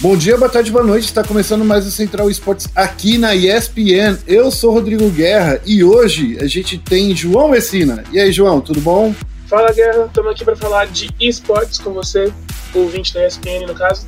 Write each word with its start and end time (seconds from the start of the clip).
Bom 0.00 0.16
dia, 0.16 0.34
boa 0.38 0.48
tarde, 0.48 0.72
boa 0.72 0.82
noite. 0.82 1.04
Está 1.04 1.22
começando 1.22 1.62
mais 1.62 1.86
o 1.86 1.90
Central 1.90 2.30
Esportes 2.30 2.70
aqui 2.74 3.18
na 3.18 3.34
ESPN. 3.34 4.16
Eu 4.26 4.50
sou 4.50 4.72
Rodrigo 4.72 5.10
Guerra 5.10 5.60
e 5.66 5.84
hoje 5.84 6.38
a 6.40 6.46
gente 6.46 6.78
tem 6.78 7.14
João 7.14 7.50
Messina. 7.50 8.02
E 8.10 8.18
aí, 8.18 8.32
João, 8.32 8.62
tudo 8.62 8.80
bom? 8.80 9.14
Fala, 9.46 9.70
Guerra. 9.70 10.06
Estamos 10.06 10.32
aqui 10.32 10.42
para 10.42 10.56
falar 10.56 10.86
de 10.86 11.10
esportes 11.20 11.78
com 11.78 11.92
você, 11.92 12.32
ouvinte 12.72 13.12
da 13.12 13.26
ESPN, 13.26 13.66
no 13.68 13.74
caso. 13.74 14.06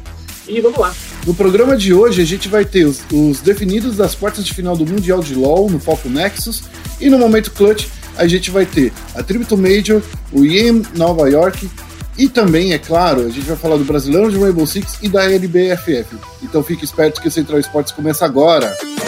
E 0.48 0.62
vamos 0.62 0.78
lá. 0.78 0.94
No 1.26 1.34
programa 1.34 1.76
de 1.76 1.92
hoje 1.92 2.22
a 2.22 2.24
gente 2.24 2.48
vai 2.48 2.64
ter 2.64 2.86
os, 2.86 3.02
os 3.12 3.42
definidos 3.42 3.94
das 3.94 4.14
quartas 4.14 4.46
de 4.46 4.54
final 4.54 4.74
do 4.74 4.86
Mundial 4.86 5.20
de 5.20 5.34
LoL 5.34 5.68
no 5.68 5.78
Foco 5.78 6.08
Nexus 6.08 6.62
e 7.02 7.10
no 7.10 7.18
Momento 7.18 7.50
Clutch 7.50 7.88
a 8.16 8.26
gente 8.26 8.50
vai 8.50 8.64
ter 8.64 8.94
a 9.14 9.22
Tributo 9.22 9.58
Major, 9.58 10.00
o 10.32 10.42
IEM 10.42 10.82
Nova 10.96 11.28
York 11.28 11.68
e 12.16 12.28
também, 12.28 12.72
é 12.72 12.78
claro, 12.78 13.20
a 13.20 13.30
gente 13.30 13.46
vai 13.46 13.56
falar 13.56 13.76
do 13.76 13.84
Brasileiro 13.84 14.30
de 14.30 14.38
Rainbow 14.38 14.66
Six 14.66 14.98
e 15.02 15.08
da 15.08 15.24
LBFF. 15.24 16.16
Então 16.42 16.62
fique 16.62 16.84
esperto 16.84 17.20
que 17.20 17.28
o 17.28 17.30
Central 17.30 17.58
Esportes 17.58 17.92
começa 17.92 18.24
agora. 18.24 18.76
Vai 18.98 19.01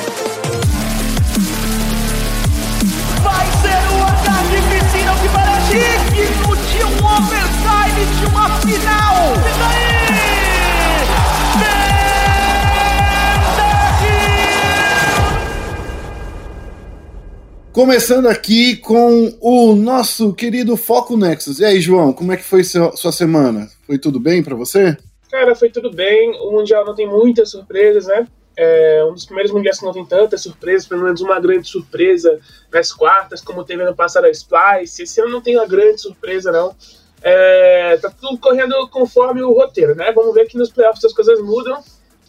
Começando 17.75 18.29
aqui 18.29 18.77
com 18.77 19.37
o 19.41 19.75
nosso 19.75 20.33
querido 20.33 20.77
Foco 20.77 21.17
Nexus. 21.17 21.59
E 21.59 21.65
aí, 21.65 21.81
João, 21.81 22.13
como 22.13 22.31
é 22.31 22.37
que 22.37 22.45
foi 22.45 22.63
seu, 22.63 22.97
sua 22.97 23.11
semana? 23.11 23.69
Foi 23.85 23.99
tudo 23.99 24.21
bem 24.21 24.45
para 24.45 24.55
você? 24.55 24.97
Cara, 25.29 25.57
foi 25.57 25.69
tudo 25.69 25.91
bem. 25.91 26.39
O 26.41 26.53
Mundial 26.53 26.85
não 26.87 26.95
tem 26.95 27.05
muitas 27.05 27.51
surpresas, 27.51 28.07
né? 28.07 28.29
É 28.57 29.05
um 29.05 29.13
dos 29.13 29.25
primeiros 29.25 29.51
mundiais 29.51 29.81
que 29.81 29.85
não 29.85 29.93
tem 29.93 30.07
tantas 30.07 30.43
surpresas, 30.43 30.87
pelo 30.87 31.03
menos 31.03 31.21
uma 31.21 31.41
grande 31.41 31.69
surpresa 31.69 32.39
nas 32.73 32.93
quartas, 32.93 33.41
como 33.41 33.65
teve 33.65 33.83
ano 33.83 33.97
passado 33.97 34.27
a 34.27 34.31
Splice. 34.31 35.03
Esse 35.03 35.21
ano 35.21 35.31
não 35.31 35.41
tem 35.41 35.57
uma 35.57 35.67
grande 35.67 36.01
surpresa, 36.01 36.53
não. 36.53 36.77
É, 37.21 37.99
tá 38.01 38.09
tudo 38.09 38.39
correndo 38.39 38.89
conforme 38.89 39.43
o 39.43 39.53
roteiro, 39.53 39.97
né? 39.97 40.13
Vamos 40.13 40.33
ver 40.33 40.47
que 40.47 40.57
nos 40.57 40.71
playoffs 40.71 41.05
as 41.05 41.13
coisas 41.13 41.41
mudam 41.41 41.83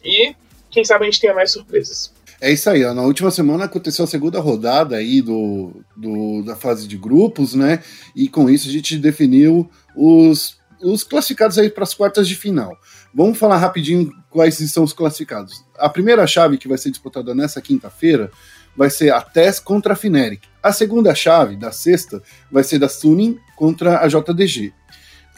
e 0.03 0.35
quem 0.71 0.83
sabe 0.83 1.03
a 1.03 1.05
gente 1.05 1.21
tenha 1.21 1.35
mais 1.35 1.51
surpresas. 1.51 2.11
É 2.41 2.51
isso 2.51 2.69
aí, 2.69 2.83
ó. 2.83 2.93
na 2.93 3.01
última 3.01 3.31
semana 3.31 3.65
aconteceu 3.65 4.03
a 4.05 4.07
segunda 4.07 4.39
rodada 4.39 4.97
aí 4.97 5.21
do, 5.21 5.83
do, 5.95 6.43
da 6.43 6.55
fase 6.55 6.87
de 6.87 6.97
grupos, 6.97 7.53
né? 7.53 7.81
E 8.15 8.27
com 8.27 8.49
isso 8.49 8.67
a 8.67 8.71
gente 8.71 8.97
definiu 8.97 9.69
os, 9.95 10.57
os 10.81 11.03
classificados 11.03 11.57
aí 11.57 11.69
para 11.69 11.83
as 11.83 11.93
quartas 11.93 12.27
de 12.27 12.35
final. 12.35 12.77
Vamos 13.13 13.37
falar 13.37 13.57
rapidinho 13.57 14.11
quais 14.29 14.57
são 14.71 14.83
os 14.83 14.91
classificados. 14.91 15.63
A 15.77 15.87
primeira 15.87 16.27
chave 16.27 16.57
que 16.57 16.67
vai 16.67 16.77
ser 16.77 16.91
disputada 16.91 17.33
nessa 17.33 17.61
quinta-feira 17.61 18.29
vai 18.75 18.89
ser 18.89 19.13
a 19.13 19.21
TES 19.21 19.59
contra 19.59 19.93
a 19.93 19.95
Fineric. 19.95 20.47
A 20.61 20.73
segunda 20.73 21.15
chave, 21.15 21.55
da 21.55 21.71
sexta, 21.71 22.21
vai 22.51 22.63
ser 22.63 22.77
da 22.77 22.89
Suning 22.89 23.37
contra 23.55 24.01
a 24.01 24.07
JDG. 24.07 24.73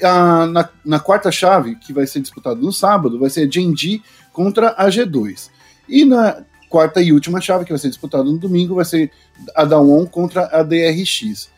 A, 0.02 0.48
na, 0.48 0.70
na 0.84 1.00
quarta 1.00 1.32
chave, 1.32 1.76
que 1.76 1.94
vai 1.94 2.08
ser 2.08 2.20
disputada 2.20 2.60
no 2.60 2.74
sábado, 2.74 3.20
vai 3.20 3.30
ser 3.30 3.48
a 3.48 3.52
Genji 3.52 4.02
contra 4.34 4.74
a 4.78 4.88
G2. 4.88 5.50
E 5.88 6.04
na 6.04 6.44
quarta 6.70 7.02
e 7.02 7.14
última 7.14 7.42
chave, 7.42 7.66
que 7.66 7.72
vai 7.72 7.80
ser 7.80 7.90
disputada 7.90 8.24
no 8.24 8.38
domingo, 8.38 8.76
vai 8.76 8.86
ser 8.86 9.12
a 9.56 9.66
da 9.66 9.80
ON 9.80 10.06
contra 10.06 10.46
a 10.48 10.64
DRX. 10.64 11.50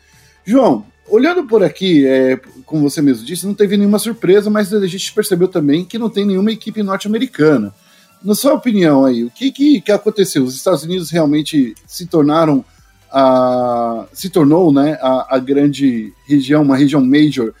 João, 0.44 0.84
olhando 1.08 1.44
por 1.44 1.62
aqui, 1.62 2.06
é, 2.06 2.40
como 2.64 2.88
você 2.88 3.02
mesmo 3.02 3.24
disse, 3.24 3.46
não 3.46 3.54
teve 3.54 3.76
nenhuma 3.76 3.98
surpresa, 3.98 4.48
mas 4.48 4.72
a 4.72 4.86
gente 4.86 5.12
percebeu 5.12 5.48
também 5.48 5.84
que 5.84 5.98
não 5.98 6.08
tem 6.08 6.24
nenhuma 6.24 6.52
equipe 6.52 6.82
norte-americana. 6.82 7.74
Na 8.22 8.34
sua 8.34 8.54
opinião 8.54 9.04
aí, 9.04 9.24
o 9.24 9.30
que, 9.30 9.50
que, 9.50 9.80
que, 9.80 9.92
aconteceu? 9.92 10.44
Os 10.44 10.54
Estados 10.54 10.82
Unidos 10.82 11.10
realmente 11.10 11.74
se 11.86 12.06
tornaram 12.06 12.64
a, 13.10 14.06
se 14.12 14.30
tornou 14.30 14.72
né, 14.72 14.98
a, 15.00 15.36
a 15.36 15.38
grande 15.38 16.12
região, 16.26 16.62
uma 16.62 16.76
região 16.76 17.04
major 17.04 17.52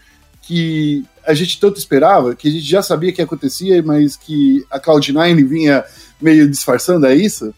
que 0.42 1.04
a 1.26 1.34
gente 1.34 1.58
tanto 1.58 1.78
esperava, 1.78 2.34
que 2.34 2.48
a 2.48 2.50
gente 2.50 2.64
já 2.64 2.82
sabia 2.82 3.12
que 3.12 3.22
acontecia, 3.22 3.82
mas 3.82 4.16
que 4.16 4.64
a 4.70 4.78
Cloud9 4.80 5.46
vinha 5.46 5.84
meio 6.20 6.48
disfarçando, 6.48 7.06
é 7.06 7.14
isso? 7.14 7.54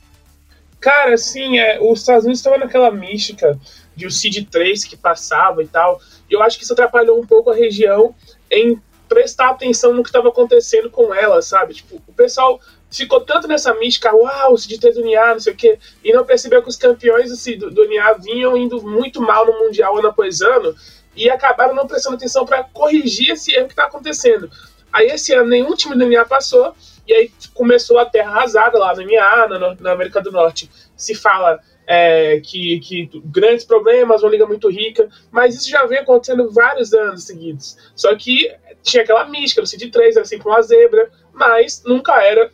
Cara, 0.80 1.16
sim, 1.16 1.58
é, 1.58 1.78
os 1.80 2.00
Estados 2.00 2.24
Unidos 2.24 2.40
estavam 2.40 2.58
naquela 2.58 2.90
mística 2.90 3.58
de 3.94 4.06
o 4.06 4.10
Seed 4.10 4.48
3 4.50 4.84
que 4.84 4.96
passava 4.96 5.62
e 5.62 5.68
tal, 5.68 6.00
e 6.28 6.34
eu 6.34 6.42
acho 6.42 6.58
que 6.58 6.64
isso 6.64 6.72
atrapalhou 6.72 7.20
um 7.20 7.26
pouco 7.26 7.50
a 7.50 7.54
região 7.54 8.14
em 8.50 8.80
prestar 9.08 9.50
atenção 9.50 9.92
no 9.92 10.02
que 10.02 10.08
estava 10.08 10.28
acontecendo 10.28 10.90
com 10.90 11.14
ela, 11.14 11.42
sabe? 11.42 11.74
Tipo, 11.74 12.02
o 12.06 12.12
pessoal 12.12 12.58
ficou 12.90 13.20
tanto 13.20 13.46
nessa 13.46 13.72
mística, 13.74 14.14
uau, 14.14 14.54
o 14.54 14.58
Seed 14.58 14.80
3 14.80 14.94
do 14.96 15.02
NIA, 15.02 15.34
não 15.34 15.40
sei 15.40 15.52
o 15.52 15.56
quê, 15.56 15.78
e 16.02 16.12
não 16.12 16.24
percebeu 16.24 16.62
que 16.62 16.68
os 16.68 16.76
campeões 16.76 17.30
do, 17.30 17.70
do 17.70 17.86
NIA 17.86 18.14
vinham 18.14 18.56
indo 18.56 18.82
muito 18.82 19.20
mal 19.20 19.46
no 19.46 19.58
Mundial 19.58 19.98
ano 19.98 20.08
após 20.08 20.40
ano, 20.40 20.74
e 21.14 21.28
acabaram 21.30 21.74
não 21.74 21.86
prestando 21.86 22.16
atenção 22.16 22.44
para 22.44 22.64
corrigir 22.64 23.30
esse 23.30 23.52
erro 23.52 23.66
que 23.66 23.72
está 23.72 23.84
acontecendo. 23.84 24.50
Aí 24.92 25.06
esse 25.06 25.32
ano 25.32 25.48
nenhum 25.48 25.74
time 25.74 25.94
do 25.94 26.06
NIA 26.06 26.24
passou, 26.24 26.74
e 27.06 27.12
aí 27.12 27.32
começou 27.54 27.98
a 27.98 28.06
terra 28.06 28.30
arrasada 28.30 28.78
lá 28.78 28.94
no 28.94 29.02
MA, 29.04 29.48
na, 29.48 29.74
na 29.74 29.92
América 29.92 30.20
do 30.20 30.30
Norte. 30.30 30.70
Se 30.96 31.14
fala 31.14 31.60
é, 31.86 32.40
que, 32.40 32.78
que, 32.80 33.10
grandes 33.24 33.64
problemas, 33.64 34.22
uma 34.22 34.30
liga 34.30 34.46
muito 34.46 34.70
rica, 34.70 35.08
mas 35.30 35.54
isso 35.54 35.68
já 35.68 35.84
vem 35.84 35.98
acontecendo 35.98 36.50
vários 36.50 36.92
anos 36.92 37.24
seguidos. 37.24 37.76
Só 37.94 38.14
que 38.14 38.54
tinha 38.82 39.02
aquela 39.02 39.24
mística, 39.26 39.60
no 39.60 39.66
Cid 39.66 39.90
3 39.90 40.16
era 40.16 40.24
sempre 40.24 40.48
uma 40.48 40.62
zebra, 40.62 41.10
mas 41.32 41.82
nunca 41.84 42.22
era 42.22 42.50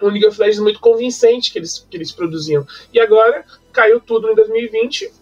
um 0.00 0.08
League 0.08 0.26
of 0.26 0.38
Legends 0.38 0.60
muito 0.60 0.80
convincente 0.80 1.52
que 1.52 1.58
eles, 1.58 1.86
que 1.90 1.96
eles 1.96 2.12
produziam. 2.12 2.66
E 2.92 3.00
agora 3.00 3.44
caiu 3.72 4.00
tudo 4.00 4.30
em 4.30 4.34
2020. 4.34 5.12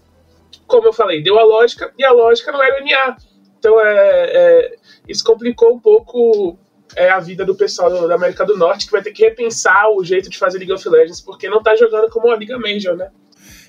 Como 0.67 0.87
eu 0.87 0.93
falei, 0.93 1.23
deu 1.23 1.39
a 1.39 1.45
lógica, 1.45 1.93
e 1.99 2.05
a 2.05 2.13
lógica 2.13 2.53
não 2.53 2.63
era 2.63 2.83
NA. 2.83 3.17
Então 3.59 3.81
é, 3.81 4.31
é, 4.33 4.77
isso 5.09 5.25
complicou 5.25 5.75
um 5.75 5.81
pouco 5.81 6.59
é 6.97 7.11
a 7.11 7.21
vida 7.21 7.45
do 7.45 7.55
pessoal 7.55 8.09
da 8.09 8.15
América 8.15 8.45
do 8.45 8.57
Norte, 8.57 8.87
que 8.87 8.93
vai 8.93 9.03
ter 9.03 9.13
que 9.13 9.23
repensar 9.23 9.91
o 9.91 10.05
jeito 10.05 10.29
de 10.29 10.39
fazer 10.39 10.59
League 10.59 10.73
of 10.73 10.89
Legends, 10.89 11.21
porque 11.21 11.49
não 11.49 11.63
tá 11.63 11.77
jogando 11.77 12.09
como 12.11 12.27
uma 12.27 12.37
Liga 12.37 12.59
Major, 12.59 12.97
né? 12.97 13.09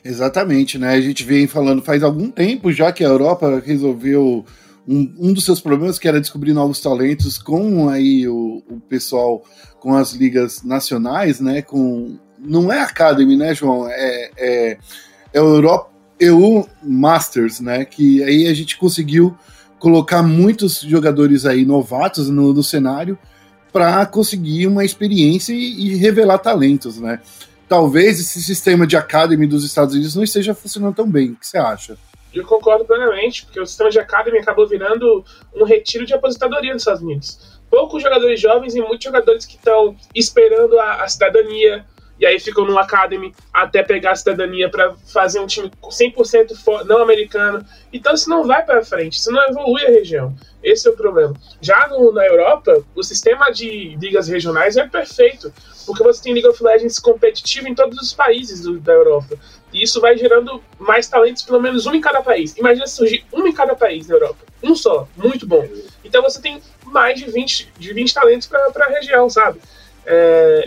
Exatamente, 0.04 0.78
né? 0.78 0.94
A 0.94 1.02
gente 1.02 1.24
vem 1.24 1.48
falando 1.48 1.82
faz 1.82 2.02
algum 2.04 2.30
tempo 2.30 2.72
já 2.72 2.92
que 2.92 3.04
a 3.04 3.08
Europa 3.08 3.62
resolveu 3.64 4.44
um, 4.88 5.14
um 5.20 5.34
dos 5.34 5.46
seus 5.46 5.62
problemas, 5.62 6.00
que 6.00 6.08
era 6.08 6.20
descobrir 6.20 6.54
novos 6.54 6.80
talentos 6.80 7.38
com 7.38 7.88
aí 7.88 8.28
o, 8.28 8.64
o 8.70 8.80
pessoal 8.82 9.44
com 9.80 9.96
as 9.96 10.14
ligas 10.14 10.64
nacionais, 10.64 11.40
né? 11.40 11.62
Com 11.62 12.18
não 12.40 12.72
é 12.72 12.82
Academy, 12.82 13.38
né, 13.38 13.54
João? 13.54 13.88
É, 13.88 14.32
é, 14.38 14.78
é 15.34 15.40
Europa 15.40 15.92
EU 16.20 16.68
Masters, 16.84 17.60
né? 17.60 17.84
Que 17.86 18.24
aí 18.24 18.48
a 18.48 18.54
gente 18.54 18.78
conseguiu 18.78 19.36
colocar 19.82 20.22
muitos 20.22 20.80
jogadores 20.82 21.44
aí 21.44 21.66
novatos 21.66 22.30
no, 22.30 22.54
no 22.54 22.64
cenário 22.64 23.18
para 23.74 24.06
conseguir 24.06 24.68
uma 24.68 24.86
experiência 24.86 25.54
e, 25.54 25.88
e, 25.88 25.96
revelar 25.96 26.38
talentos, 26.38 27.00
né? 27.00 27.20
Talvez 27.68 28.20
esse 28.20 28.44
sistema 28.44 28.86
de 28.86 28.96
academy 28.96 29.48
dos 29.48 29.66
Estados 29.66 29.96
Unidos 29.96 30.16
não 30.16 30.24
esteja 30.24 30.54
funcionando 30.54 30.94
tão 30.94 31.10
bem. 31.10 31.32
O 31.32 31.36
que 31.36 31.48
você 31.48 31.58
acha? 31.58 31.98
Eu 32.32 32.46
concordo 32.46 32.86
plenamente, 32.86 33.44
porque 33.46 33.60
o 33.60 33.66
sistema 33.66 33.90
de 33.90 33.98
academy 33.98 34.38
acabou 34.38 34.68
virando 34.68 35.26
um 35.56 35.64
retiro 35.64 36.06
de 36.06 36.14
aposentadoria 36.14 36.74
nos 36.74 36.84
Estados 36.84 37.02
Unidos. 37.02 37.60
Poucos 37.68 38.04
jogadores 38.04 38.40
jovens 38.40 38.76
e 38.76 38.82
muitos 38.82 39.04
jogadores 39.04 39.46
que 39.46 39.56
estão 39.56 39.96
esperando 40.14 40.78
a, 40.80 41.04
a 41.04 41.08
cidadania, 41.08 41.86
e 42.22 42.26
aí 42.28 42.40
ficam 42.40 42.64
no 42.64 42.78
Academy 42.78 43.34
até 43.52 43.82
pegar 43.82 44.12
a 44.12 44.16
cidadania 44.16 44.70
para 44.70 44.94
fazer 45.12 45.40
um 45.40 45.48
time 45.48 45.72
100% 45.82 46.86
não 46.86 47.02
americano. 47.02 47.66
Então 47.92 48.14
isso 48.14 48.30
não 48.30 48.46
vai 48.46 48.64
para 48.64 48.86
frente, 48.86 49.18
isso 49.18 49.32
não 49.32 49.42
evolui 49.50 49.84
a 49.84 49.90
região. 49.90 50.36
Esse 50.64 50.88
é 50.88 50.92
o 50.92 50.96
problema. 50.96 51.34
Já 51.60 51.88
no, 51.88 52.14
na 52.14 52.24
Europa, 52.24 52.86
o 52.96 53.02
sistema 53.02 53.50
de 53.50 53.98
ligas 54.00 54.28
regionais 54.28 54.78
é 54.78 54.88
perfeito, 54.88 55.52
porque 55.88 56.04
você 56.04 56.22
tem 56.22 56.34
League 56.34 56.48
of 56.48 56.64
Legends 56.64 57.00
competitivo 57.00 57.68
em 57.68 57.74
todos 57.74 57.98
os 58.00 58.14
países 58.14 58.62
do, 58.62 58.80
da 58.80 58.94
Europa. 58.94 59.36
E 59.74 59.82
isso 59.82 60.00
vai 60.00 60.16
gerando 60.16 60.62
mais 60.78 61.08
talentos, 61.08 61.42
pelo 61.42 61.60
menos 61.60 61.88
um 61.88 61.96
em 61.96 62.02
cada 62.02 62.22
país. 62.22 62.56
Imagina 62.56 62.86
surgir 62.86 63.26
um 63.34 63.48
em 63.48 63.54
cada 63.54 63.76
país 63.76 64.08
na 64.08 64.14
Europa. 64.14 64.46
Um 64.62 64.76
só, 64.76 65.08
muito 65.18 65.48
bom. 65.48 65.68
Então 66.04 66.22
você 66.22 66.40
tem 66.40 66.62
mais 66.86 67.20
de 67.20 67.32
20, 67.32 67.74
de 67.80 67.94
20 67.94 68.14
talentos 68.14 68.48
para 68.48 68.86
a 68.86 68.90
região, 68.90 69.28
sabe? 69.28 69.60
É, 70.14 70.66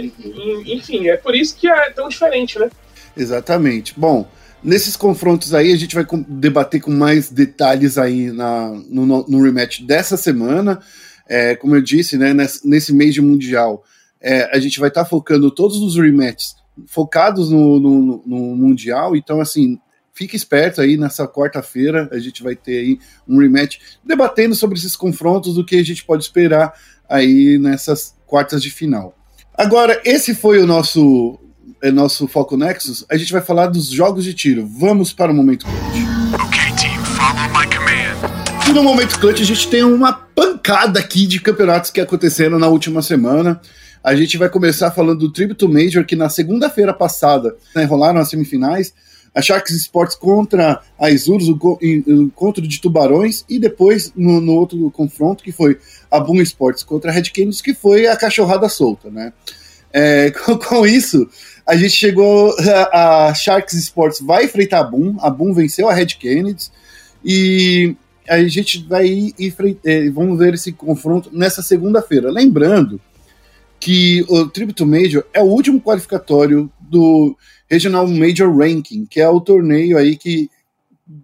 enfim, 0.66 1.08
é 1.08 1.18
por 1.18 1.34
isso 1.34 1.54
que 1.54 1.68
é 1.68 1.90
tão 1.90 2.08
diferente, 2.08 2.58
né? 2.58 2.70
Exatamente. 3.14 3.92
Bom, 3.94 4.26
nesses 4.62 4.96
confrontos 4.96 5.52
aí 5.52 5.70
a 5.70 5.76
gente 5.76 5.94
vai 5.94 6.06
debater 6.26 6.80
com 6.80 6.90
mais 6.90 7.30
detalhes 7.30 7.98
aí 7.98 8.32
na, 8.32 8.70
no, 8.88 9.04
no 9.06 9.42
rematch 9.42 9.82
dessa 9.82 10.16
semana. 10.16 10.80
É, 11.28 11.54
como 11.56 11.76
eu 11.76 11.82
disse, 11.82 12.16
né, 12.16 12.32
nesse, 12.64 12.92
mês 12.94 13.12
de 13.12 13.20
Mundial, 13.20 13.84
é, 14.18 14.44
a 14.56 14.58
gente 14.58 14.80
vai 14.80 14.88
estar 14.88 15.04
tá 15.04 15.08
focando 15.08 15.50
todos 15.50 15.76
os 15.76 15.96
rematches 15.96 16.56
focados 16.86 17.50
no, 17.50 17.78
no, 17.78 18.22
no, 18.26 18.56
Mundial. 18.56 19.14
Então, 19.14 19.42
assim, 19.42 19.78
fique 20.14 20.36
esperto 20.36 20.80
aí 20.80 20.96
nessa 20.96 21.28
quarta-feira. 21.28 22.08
A 22.10 22.18
gente 22.18 22.42
vai 22.42 22.56
ter 22.56 22.78
aí 22.78 22.98
um 23.28 23.38
rematch 23.38 23.78
debatendo 24.02 24.54
sobre 24.54 24.78
esses 24.78 24.96
confrontos, 24.96 25.54
do 25.54 25.64
que 25.64 25.76
a 25.76 25.84
gente 25.84 26.02
pode 26.02 26.24
esperar 26.24 26.72
aí 27.08 27.58
nessas 27.58 28.14
quartas 28.26 28.62
de 28.62 28.70
final. 28.70 29.14
Agora, 29.56 30.00
esse 30.04 30.34
foi 30.34 30.58
o 30.58 30.66
nosso, 30.66 31.38
é 31.80 31.88
nosso 31.88 32.26
Foco 32.26 32.56
Nexus. 32.56 33.04
A 33.08 33.16
gente 33.16 33.32
vai 33.32 33.40
falar 33.40 33.68
dos 33.68 33.88
jogos 33.88 34.24
de 34.24 34.34
tiro. 34.34 34.66
Vamos 34.66 35.12
para 35.12 35.30
o 35.30 35.34
momento 35.34 35.64
clutch. 35.64 36.44
Okay, 36.46 36.72
team, 36.76 37.04
follow 37.04 37.48
my 37.50 37.64
command. 37.72 38.68
E 38.68 38.72
no 38.72 38.82
momento 38.82 39.16
clutch 39.20 39.40
a 39.40 39.44
gente 39.44 39.68
tem 39.68 39.84
uma 39.84 40.12
pancada 40.12 40.98
aqui 40.98 41.24
de 41.24 41.40
campeonatos 41.40 41.92
que 41.92 42.00
aconteceram 42.00 42.58
na 42.58 42.66
última 42.66 43.00
semana. 43.00 43.60
A 44.02 44.16
gente 44.16 44.36
vai 44.36 44.48
começar 44.48 44.90
falando 44.90 45.20
do 45.20 45.32
Tributo 45.32 45.68
Major, 45.68 46.04
que 46.04 46.16
na 46.16 46.28
segunda-feira 46.28 46.92
passada 46.92 47.54
né, 47.76 47.84
rolaram 47.84 48.18
as 48.18 48.30
semifinais. 48.30 48.92
A 49.32 49.40
Sharks 49.40 49.74
Sports 49.76 50.16
contra 50.16 50.80
a 50.98 51.10
Isurus, 51.10 51.48
o 51.48 51.78
encontro 51.80 52.66
de 52.66 52.80
tubarões, 52.80 53.44
e 53.48 53.58
depois 53.58 54.12
no, 54.14 54.40
no, 54.40 54.52
outro 54.52 54.90
confronto, 54.92 55.42
que 55.42 55.50
foi 55.50 55.78
a 56.16 56.20
Boom 56.20 56.40
Sports 56.42 56.82
contra 56.82 57.10
a 57.10 57.14
Red 57.14 57.30
Canids, 57.34 57.60
que 57.60 57.74
foi 57.74 58.06
a 58.06 58.16
cachorrada 58.16 58.68
solta, 58.68 59.10
né? 59.10 59.32
É, 59.92 60.30
com, 60.44 60.56
com, 60.58 60.86
isso, 60.86 61.28
a 61.66 61.76
gente 61.76 61.92
chegou. 61.92 62.54
A, 62.92 63.28
a, 63.28 63.34
Sharks 63.34 63.74
Sports 63.74 64.20
vai 64.20 64.44
enfrentar 64.44 64.80
a 64.80 64.84
Boom, 64.84 65.16
a 65.20 65.30
Boom 65.30 65.52
venceu 65.52 65.88
a 65.88 65.94
Red 65.94 66.16
Canids, 66.20 66.70
e 67.24 67.96
a 68.28 68.42
gente 68.44 68.86
vai 68.86 69.06
ir 69.06 69.54
é, 69.84 70.08
vamos 70.10 70.38
ver 70.38 70.54
esse 70.54 70.72
confronto 70.72 71.30
nessa 71.32 71.62
segunda-feira. 71.62 72.30
Lembrando 72.30 73.00
que 73.80 74.24
o 74.28 74.46
Tributo 74.46 74.86
Major 74.86 75.24
é 75.32 75.42
o 75.42 75.46
último 75.46 75.80
qualificatório 75.80 76.70
do 76.80 77.36
Regional 77.68 78.06
Major 78.06 78.54
Ranking, 78.56 79.04
que 79.04 79.20
é 79.20 79.28
o 79.28 79.40
torneio 79.40 79.98
aí 79.98 80.16
que 80.16 80.48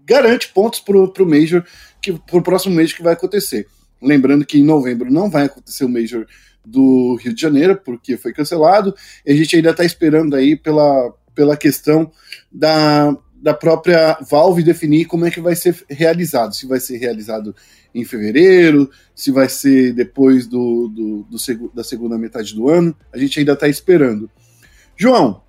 garante 0.05 0.49
pontos 0.49 0.81
pro, 0.81 1.09
pro 1.09 1.27
Major, 1.27 1.65
que, 2.03 2.13
pro 2.13 2.43
próximo 2.43 2.75
Major 2.75 2.97
que 2.97 3.03
vai 3.03 3.15
acontecer. 3.15 3.67
Lembrando 4.03 4.45
que 4.45 4.59
em 4.59 4.65
novembro 4.65 5.13
não 5.13 5.31
vai 5.31 5.45
acontecer 5.47 5.85
o 5.85 5.89
Major 5.89 6.27
do 6.65 7.17
Rio 7.17 7.35
de 7.35 7.41
Janeiro, 7.41 7.81
porque 7.85 8.17
foi 8.17 8.33
cancelado, 8.33 8.95
e 9.25 9.33
a 9.33 9.37
gente 9.37 9.57
ainda 9.57 9.71
está 9.71 9.85
esperando 9.85 10.37
aí 10.37 10.57
pela, 10.57 11.13
pela 11.35 11.57
questão 11.57 12.11
da, 12.53 13.17
da 13.41 13.55
própria 13.55 14.19
Valve 14.29 14.63
definir 14.63 15.07
como 15.07 15.25
é 15.25 15.31
que 15.31 15.41
vai 15.41 15.57
ser 15.57 15.77
realizado, 15.89 16.55
se 16.55 16.67
vai 16.67 16.79
ser 16.79 16.99
realizado 16.99 17.55
em 17.95 18.05
fevereiro, 18.05 18.91
se 19.15 19.31
vai 19.31 19.49
ser 19.49 19.93
depois 19.93 20.47
do, 20.47 20.89
do, 20.89 21.27
do 21.31 21.73
da 21.75 21.83
segunda 21.83 22.17
metade 22.17 22.55
do 22.55 22.69
ano. 22.69 22.95
A 23.13 23.19
gente 23.19 23.39
ainda 23.39 23.53
está 23.53 23.69
esperando. 23.69 24.31
João, 24.97 25.43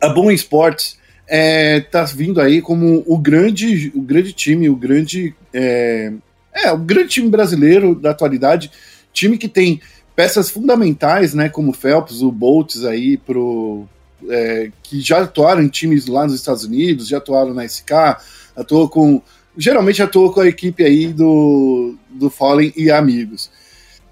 a 0.00 0.08
Bom 0.08 0.30
Esportes 0.30 0.98
é, 1.28 1.80
tá 1.80 2.04
vindo 2.04 2.40
aí 2.40 2.60
como 2.60 3.04
o 3.06 3.18
grande, 3.18 3.92
o 3.94 4.00
grande 4.00 4.32
time, 4.32 4.68
o 4.68 4.76
grande, 4.76 5.34
é, 5.52 6.12
é, 6.54 6.70
o 6.72 6.78
grande 6.78 7.08
time 7.08 7.28
brasileiro 7.28 7.94
da 7.94 8.10
atualidade, 8.10 8.70
time 9.12 9.38
que 9.38 9.48
tem 9.48 9.80
peças 10.14 10.50
fundamentais, 10.50 11.34
né, 11.34 11.48
como 11.48 11.70
o 11.70 11.74
Phelps, 11.74 12.20
o 12.20 12.30
Boltz 12.30 12.84
aí 12.84 13.16
pro, 13.16 13.86
é, 14.28 14.70
que 14.82 15.00
já 15.00 15.22
atuaram 15.22 15.62
em 15.62 15.68
times 15.68 16.06
lá 16.06 16.24
nos 16.24 16.34
Estados 16.34 16.64
Unidos, 16.64 17.08
já 17.08 17.18
atuaram 17.18 17.54
na 17.54 17.66
SK, 17.66 17.92
atuou 18.56 18.88
com 18.88 19.22
geralmente 19.56 20.02
atuou 20.02 20.32
com 20.32 20.40
a 20.40 20.48
equipe 20.48 20.82
aí 20.82 21.12
do, 21.12 21.94
do 22.10 22.30
Fallen 22.30 22.72
e 22.76 22.90
amigos. 22.90 23.50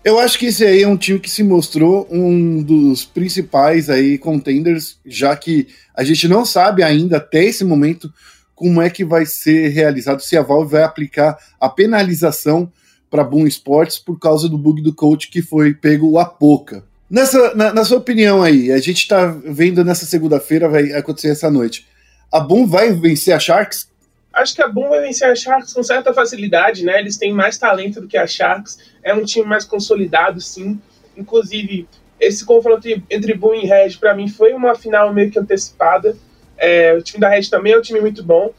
Eu 0.02 0.18
acho 0.18 0.38
que 0.38 0.46
esse 0.46 0.64
aí 0.64 0.82
é 0.82 0.88
um 0.88 0.96
time 0.96 1.18
que 1.18 1.30
se 1.30 1.42
mostrou 1.42 2.08
um 2.10 2.62
dos 2.62 3.04
principais 3.04 3.90
aí 3.90 4.16
contenders, 4.16 4.98
já 5.04 5.36
que 5.36 5.68
a 5.94 6.02
gente 6.02 6.26
não 6.26 6.44
sabe 6.44 6.82
ainda 6.82 7.18
até 7.18 7.44
esse 7.44 7.64
momento 7.64 8.12
como 8.60 8.82
é 8.82 8.90
que 8.90 9.06
vai 9.06 9.24
ser 9.24 9.68
realizado, 9.68 10.20
se 10.20 10.36
a 10.36 10.42
Valve 10.42 10.72
vai 10.72 10.82
aplicar 10.82 11.34
a 11.58 11.66
penalização 11.66 12.70
para 13.10 13.24
Boom 13.24 13.46
Sports 13.46 13.98
por 13.98 14.18
causa 14.18 14.50
do 14.50 14.58
bug 14.58 14.82
do 14.82 14.94
coach 14.94 15.30
que 15.30 15.40
foi 15.40 15.72
pego 15.72 16.18
a 16.18 16.26
pouca. 16.26 16.84
Nessa, 17.08 17.54
na, 17.54 17.72
na 17.72 17.86
sua 17.86 17.96
opinião 17.96 18.42
aí, 18.42 18.70
a 18.70 18.76
gente 18.76 18.98
está 18.98 19.28
vendo 19.46 19.82
nessa 19.82 20.04
segunda-feira, 20.04 20.68
vai 20.68 20.92
acontecer 20.92 21.28
essa 21.28 21.50
noite. 21.50 21.88
A 22.30 22.38
Boom 22.38 22.66
vai 22.66 22.92
vencer 22.92 23.32
a 23.32 23.40
Sharks? 23.40 23.88
Acho 24.30 24.54
que 24.54 24.60
a 24.62 24.68
Boom 24.68 24.90
vai 24.90 25.00
vencer 25.00 25.26
a 25.26 25.34
Sharks 25.34 25.72
com 25.72 25.82
certa 25.82 26.12
facilidade, 26.12 26.84
né? 26.84 27.00
Eles 27.00 27.16
têm 27.16 27.32
mais 27.32 27.56
talento 27.56 27.98
do 27.98 28.06
que 28.06 28.18
a 28.18 28.26
Sharks. 28.26 28.76
É 29.02 29.14
um 29.14 29.24
time 29.24 29.46
mais 29.46 29.64
consolidado, 29.64 30.38
sim. 30.38 30.78
Inclusive, 31.16 31.88
esse 32.20 32.44
confronto 32.44 32.86
entre 33.08 33.32
Boom 33.32 33.54
e 33.54 33.66
Red, 33.66 33.96
para 33.98 34.14
mim, 34.14 34.28
foi 34.28 34.52
uma 34.52 34.74
final 34.74 35.14
meio 35.14 35.30
que 35.30 35.38
antecipada. 35.38 36.14
É, 36.60 36.92
o 36.92 37.02
time 37.02 37.18
da 37.18 37.30
Red 37.30 37.48
também 37.48 37.72
é 37.72 37.78
um 37.78 37.82
time 37.82 38.00
muito 38.00 38.22
bom. 38.22 38.52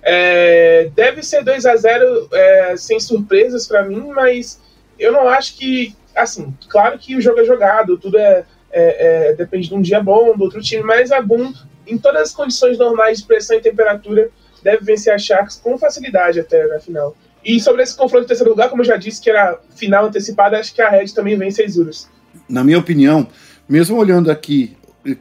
É, 0.00 0.90
deve 0.94 1.22
ser 1.24 1.42
2 1.42 1.66
a 1.66 1.76
0 1.76 2.28
é, 2.32 2.76
sem 2.76 3.00
surpresas 3.00 3.66
para 3.66 3.84
mim, 3.84 4.10
mas 4.14 4.60
eu 4.98 5.12
não 5.12 5.28
acho 5.28 5.56
que. 5.56 5.94
Assim, 6.14 6.54
claro 6.68 6.98
que 6.98 7.16
o 7.16 7.20
jogo 7.20 7.40
é 7.40 7.44
jogado, 7.44 7.98
tudo 7.98 8.18
é, 8.18 8.44
é, 8.72 9.30
é, 9.30 9.34
depende 9.34 9.68
de 9.68 9.74
um 9.74 9.80
dia 9.80 10.02
bom, 10.02 10.36
do 10.36 10.44
outro 10.44 10.60
time, 10.60 10.82
mas 10.82 11.12
a 11.12 11.20
Boom, 11.20 11.52
em 11.86 11.98
todas 11.98 12.22
as 12.22 12.32
condições 12.32 12.78
normais 12.78 13.18
de 13.18 13.26
pressão 13.26 13.56
e 13.56 13.60
temperatura, 13.60 14.30
deve 14.62 14.84
vencer 14.84 15.12
a 15.12 15.18
Sharks 15.18 15.60
com 15.62 15.78
facilidade 15.78 16.40
até 16.40 16.66
na 16.66 16.80
final. 16.80 17.16
E 17.44 17.60
sobre 17.60 17.82
esse 17.82 17.96
confronto 17.96 18.22
de 18.22 18.28
terceiro 18.28 18.50
lugar, 18.50 18.68
como 18.68 18.82
eu 18.82 18.86
já 18.86 18.96
disse 18.96 19.20
que 19.20 19.30
era 19.30 19.58
final 19.76 20.06
antecipada, 20.06 20.58
acho 20.58 20.74
que 20.74 20.82
a 20.82 20.90
Red 20.90 21.08
também 21.08 21.36
vence 21.36 21.62
a 21.62 21.64
Isurus. 21.64 22.08
Na 22.48 22.64
minha 22.64 22.78
opinião, 22.78 23.28
mesmo 23.68 23.96
olhando 23.96 24.30
aqui, 24.30 24.76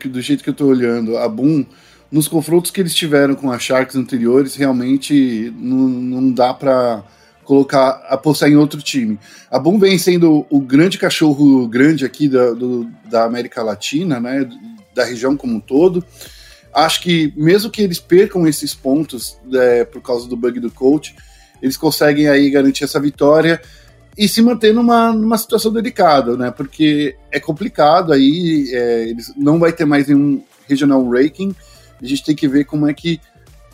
do 0.06 0.20
jeito 0.20 0.44
que 0.44 0.50
eu 0.50 0.54
estou 0.54 0.70
olhando, 0.70 1.18
a 1.18 1.28
Boom, 1.30 1.66
nos 2.12 2.28
confrontos 2.28 2.72
que 2.72 2.82
eles 2.82 2.96
tiveram 2.96 3.36
com 3.36 3.52
a 3.52 3.60
Sharks 3.60 3.96
anteriores, 3.96 4.56
realmente 4.56 5.54
não, 5.58 5.88
não 5.88 6.32
dá 6.32 6.54
para 6.54 7.04
colocar, 7.44 8.06
apostar 8.10 8.50
em 8.50 8.56
outro 8.56 8.82
time. 8.82 9.20
A 9.50 9.60
Boom 9.60 9.80
vem 9.80 9.98
sendo 9.98 10.46
o 10.50 10.60
grande 10.60 10.98
cachorro 10.98 11.68
grande 11.68 12.06
aqui 12.06 12.28
da, 12.28 12.52
do, 12.52 12.88
da 13.10 13.24
América 13.24 13.64
Latina, 13.64 14.20
né, 14.20 14.50
da 14.94 15.04
região 15.04 15.36
como 15.36 15.56
um 15.56 15.60
todo 15.60 16.04
acho 16.78 17.02
que 17.02 17.34
mesmo 17.36 17.72
que 17.72 17.82
eles 17.82 18.00
percam 18.00 18.48
esses 18.48 18.76
pontos 18.76 19.38
é, 19.54 19.84
por 19.84 20.02
causa 20.02 20.28
do 20.28 20.38
bug 20.38 20.60
do 20.60 20.70
coach, 20.70 21.16
eles 21.60 21.76
conseguem 21.76 22.28
aí 22.28 22.52
garantir 22.52 22.84
essa 22.84 23.00
vitória 23.00 23.60
e 24.16 24.28
se 24.28 24.44
manter 24.44 24.74
numa, 24.74 25.12
numa 25.12 25.38
situação 25.38 25.74
delicada, 25.74 26.38
né? 26.38 26.52
Porque 26.52 27.16
é 27.32 27.40
complicado 27.40 28.14
aí, 28.14 28.70
é, 28.72 29.10
eles 29.10 29.34
não 29.36 29.60
vai 29.60 29.74
ter 29.74 29.86
mais 29.86 30.08
nenhum 30.08 30.44
regional 30.68 31.08
ranking. 31.10 31.56
A 32.02 32.06
gente 32.06 32.24
tem 32.24 32.36
que 32.36 32.48
ver 32.48 32.66
como 32.66 32.88
é 32.88 32.94
que 32.94 33.20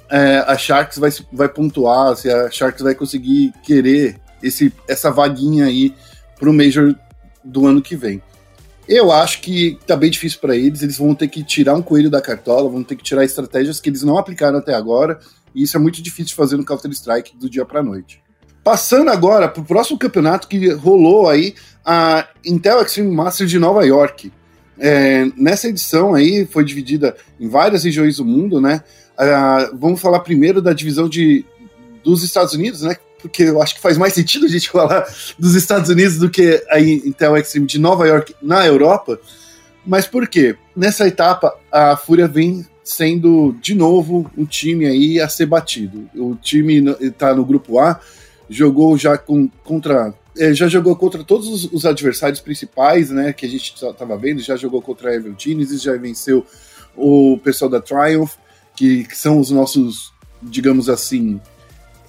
é, 0.09 0.37
a 0.47 0.57
Sharks 0.57 0.97
vai, 0.97 1.09
vai 1.31 1.49
pontuar, 1.49 2.15
se 2.15 2.29
a 2.29 2.49
Sharks 2.49 2.81
vai 2.81 2.93
conseguir 2.95 3.53
querer 3.63 4.19
esse, 4.41 4.73
essa 4.87 5.09
vaguinha 5.09 5.65
aí 5.65 5.93
para 6.37 6.49
o 6.49 6.53
Major 6.53 6.95
do 7.43 7.65
ano 7.65 7.81
que 7.81 7.95
vem. 7.95 8.21
Eu 8.87 9.11
acho 9.11 9.41
que 9.41 9.79
tá 9.87 9.95
bem 9.95 10.11
difícil 10.11 10.39
para 10.39 10.55
eles. 10.55 10.81
Eles 10.81 10.97
vão 10.97 11.15
ter 11.15 11.29
que 11.29 11.43
tirar 11.43 11.73
um 11.73 11.81
coelho 11.81 12.09
da 12.09 12.21
cartola, 12.21 12.69
vão 12.69 12.83
ter 12.83 12.95
que 12.95 13.03
tirar 13.03 13.23
estratégias 13.23 13.79
que 13.79 13.89
eles 13.89 14.03
não 14.03 14.17
aplicaram 14.17 14.59
até 14.59 14.73
agora. 14.73 15.19
E 15.55 15.63
isso 15.63 15.77
é 15.77 15.79
muito 15.79 16.01
difícil 16.01 16.25
de 16.25 16.35
fazer 16.35 16.57
no 16.57 16.65
Counter-Strike 16.65 17.37
do 17.37 17.49
dia 17.49 17.65
para 17.65 17.81
noite. 17.81 18.21
Passando 18.63 19.09
agora 19.09 19.47
para 19.47 19.61
o 19.61 19.65
próximo 19.65 19.97
campeonato 19.97 20.47
que 20.47 20.69
rolou 20.73 21.29
aí, 21.29 21.55
a 21.85 22.27
Intel 22.45 22.81
Extreme 22.81 23.13
Masters 23.13 23.49
de 23.49 23.59
Nova 23.59 23.85
York. 23.85 24.31
É, 24.79 25.25
nessa 25.37 25.67
edição 25.67 26.13
aí 26.13 26.45
foi 26.45 26.63
dividida 26.65 27.15
em 27.39 27.47
várias 27.47 27.83
regiões 27.83 28.17
do 28.17 28.25
mundo, 28.25 28.59
né? 28.59 28.83
vamos 29.75 30.01
falar 30.01 30.19
primeiro 30.21 30.61
da 30.61 30.73
divisão 30.73 31.07
de, 31.07 31.45
dos 32.03 32.23
Estados 32.23 32.53
Unidos, 32.53 32.81
né? 32.81 32.97
porque 33.23 33.43
eu 33.43 33.61
acho 33.61 33.75
que 33.75 33.81
faz 33.81 33.97
mais 33.97 34.13
sentido 34.13 34.45
a 34.45 34.49
gente 34.49 34.69
falar 34.71 35.05
dos 35.39 35.55
Estados 35.55 35.89
Unidos 35.89 36.17
do 36.17 36.29
que 36.29 36.61
a 36.69 36.79
Intel 36.79 37.37
Extreme 37.37 37.65
de 37.65 37.79
Nova 37.79 38.05
York 38.07 38.35
na 38.41 38.67
Europa. 38.67 39.17
Mas 39.85 40.05
por 40.05 40.27
quê? 40.27 40.55
Nessa 40.75 41.07
etapa, 41.07 41.55
a 41.71 41.95
Fúria 41.95 42.27
vem 42.27 42.65
sendo 42.83 43.55
de 43.61 43.73
novo 43.73 44.29
um 44.37 44.45
time 44.45 44.85
aí 44.85 45.19
a 45.19 45.29
ser 45.29 45.45
batido. 45.45 46.09
O 46.13 46.35
time 46.35 46.83
está 46.99 47.33
no 47.33 47.45
grupo 47.45 47.79
A, 47.79 47.99
jogou 48.49 48.97
já 48.97 49.17
com, 49.17 49.49
contra. 49.63 50.13
É, 50.37 50.53
já 50.53 50.67
jogou 50.67 50.95
contra 50.95 51.23
todos 51.23 51.47
os, 51.47 51.71
os, 51.71 51.85
adversários 51.85 52.39
principais, 52.39 53.09
né? 53.11 53.33
Que 53.33 53.45
a 53.45 53.49
gente 53.49 53.73
estava 53.75 54.17
vendo, 54.17 54.41
já 54.41 54.55
jogou 54.55 54.81
contra 54.81 55.11
a 55.11 55.15
Evil 55.15 55.35
Genesis, 55.37 55.81
já 55.81 55.95
venceu 55.95 56.45
o 56.95 57.39
pessoal 57.43 57.69
da 57.69 57.79
Triumph, 57.79 58.35
que, 58.75 59.03
que 59.03 59.17
são 59.17 59.39
os 59.39 59.51
nossos, 59.51 60.11
digamos 60.41 60.89
assim, 60.89 61.39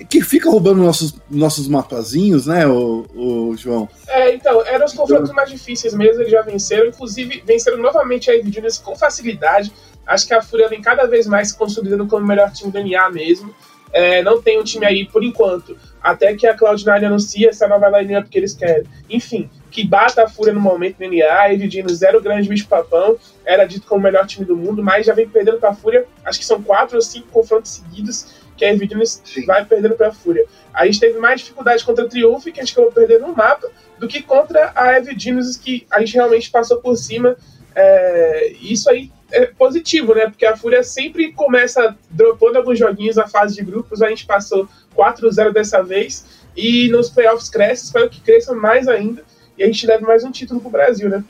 que 0.08 0.22
fica 0.22 0.50
roubando 0.50 0.82
nossos, 0.82 1.14
nossos 1.30 1.68
mapazinhos, 1.68 2.46
né, 2.46 2.66
o, 2.66 3.06
o 3.14 3.56
João? 3.56 3.88
É, 4.08 4.34
então, 4.34 4.64
eram 4.66 4.84
os 4.84 4.92
confrontos 4.92 5.30
mais 5.32 5.50
difíceis 5.50 5.94
mesmo, 5.94 6.20
eles 6.22 6.32
já 6.32 6.42
venceram, 6.42 6.86
inclusive 6.86 7.42
venceram 7.46 7.78
novamente 7.78 8.30
a 8.30 8.34
Evidinas 8.34 8.78
com 8.78 8.96
facilidade. 8.96 9.72
Acho 10.06 10.26
que 10.26 10.34
a 10.34 10.42
Fúria 10.42 10.68
vem 10.68 10.82
cada 10.82 11.06
vez 11.06 11.26
mais 11.26 11.48
se 11.48 11.56
consolidando 11.56 12.06
como 12.06 12.24
o 12.24 12.26
melhor 12.26 12.52
time 12.52 12.72
do 12.72 12.82
NA 12.82 13.08
mesmo. 13.10 13.54
É, 13.92 14.22
não 14.22 14.42
tem 14.42 14.58
um 14.58 14.64
time 14.64 14.84
aí 14.84 15.06
por 15.06 15.22
enquanto, 15.22 15.76
até 16.04 16.34
que 16.34 16.46
a 16.46 16.54
Cloud9 16.54 17.06
anuncie 17.06 17.48
essa 17.48 17.66
nova 17.66 17.88
lineup 17.88 18.28
que 18.28 18.36
eles 18.36 18.52
querem. 18.52 18.84
Enfim, 19.08 19.48
que 19.70 19.86
bata 19.86 20.22
a 20.22 20.28
Fúria 20.28 20.52
no 20.52 20.60
momento 20.60 20.98
do 20.98 21.08
NA, 21.08 21.50
Evidino 21.54 21.88
zero 21.88 22.20
grande 22.20 22.46
bicho 22.46 22.68
papão, 22.68 23.16
era 23.42 23.64
dito 23.64 23.86
como 23.86 24.02
o 24.02 24.04
melhor 24.04 24.26
time 24.26 24.44
do 24.44 24.54
mundo, 24.54 24.82
mas 24.82 25.06
já 25.06 25.14
vem 25.14 25.26
perdendo 25.26 25.58
para 25.58 25.70
a 25.70 25.74
Fúria, 25.74 26.04
acho 26.22 26.38
que 26.38 26.44
são 26.44 26.62
quatro 26.62 26.96
ou 26.96 27.02
cinco 27.02 27.28
confrontos 27.28 27.70
seguidos 27.70 28.44
que 28.54 28.66
a 28.66 28.72
Evidinas 28.72 29.22
vai 29.46 29.64
perdendo 29.64 29.94
para 29.94 30.08
a 30.08 30.12
Fúria. 30.12 30.44
A 30.74 30.84
gente 30.84 31.00
teve 31.00 31.18
mais 31.18 31.40
dificuldade 31.40 31.82
contra 31.82 32.04
a 32.04 32.08
Triumph, 32.08 32.44
que 32.44 32.60
a 32.60 32.62
gente 32.62 32.72
acabou 32.72 32.92
perdendo 32.92 33.26
no 33.26 33.34
mapa, 33.34 33.66
do 33.98 34.06
que 34.06 34.22
contra 34.22 34.72
a 34.74 34.98
Evidinas, 34.98 35.56
que 35.56 35.86
a 35.90 36.00
gente 36.00 36.14
realmente 36.14 36.50
passou 36.50 36.82
por 36.82 36.94
cima. 36.96 37.34
é, 37.74 38.52
isso 38.60 38.88
aí 38.88 39.10
é 39.42 39.46
positivo, 39.46 40.14
né? 40.14 40.26
Porque 40.26 40.46
a 40.46 40.56
Fúria 40.56 40.82
sempre 40.82 41.32
começa 41.32 41.96
dropando 42.10 42.58
alguns 42.58 42.78
joguinhos 42.78 43.16
na 43.16 43.26
fase 43.26 43.56
de 43.56 43.64
grupos. 43.64 44.02
A 44.02 44.08
gente 44.08 44.26
passou 44.26 44.68
4-0 44.96 45.52
dessa 45.52 45.82
vez. 45.82 46.24
E 46.56 46.88
nos 46.88 47.10
playoffs 47.10 47.48
cresce, 47.48 47.86
espero 47.86 48.08
que 48.08 48.20
cresça 48.20 48.54
mais 48.54 48.86
ainda. 48.88 49.22
E 49.58 49.62
a 49.62 49.66
gente 49.66 49.86
leve 49.86 50.04
mais 50.04 50.24
um 50.24 50.30
título 50.30 50.60
pro 50.60 50.70
Brasil, 50.70 51.08
né? 51.08 51.24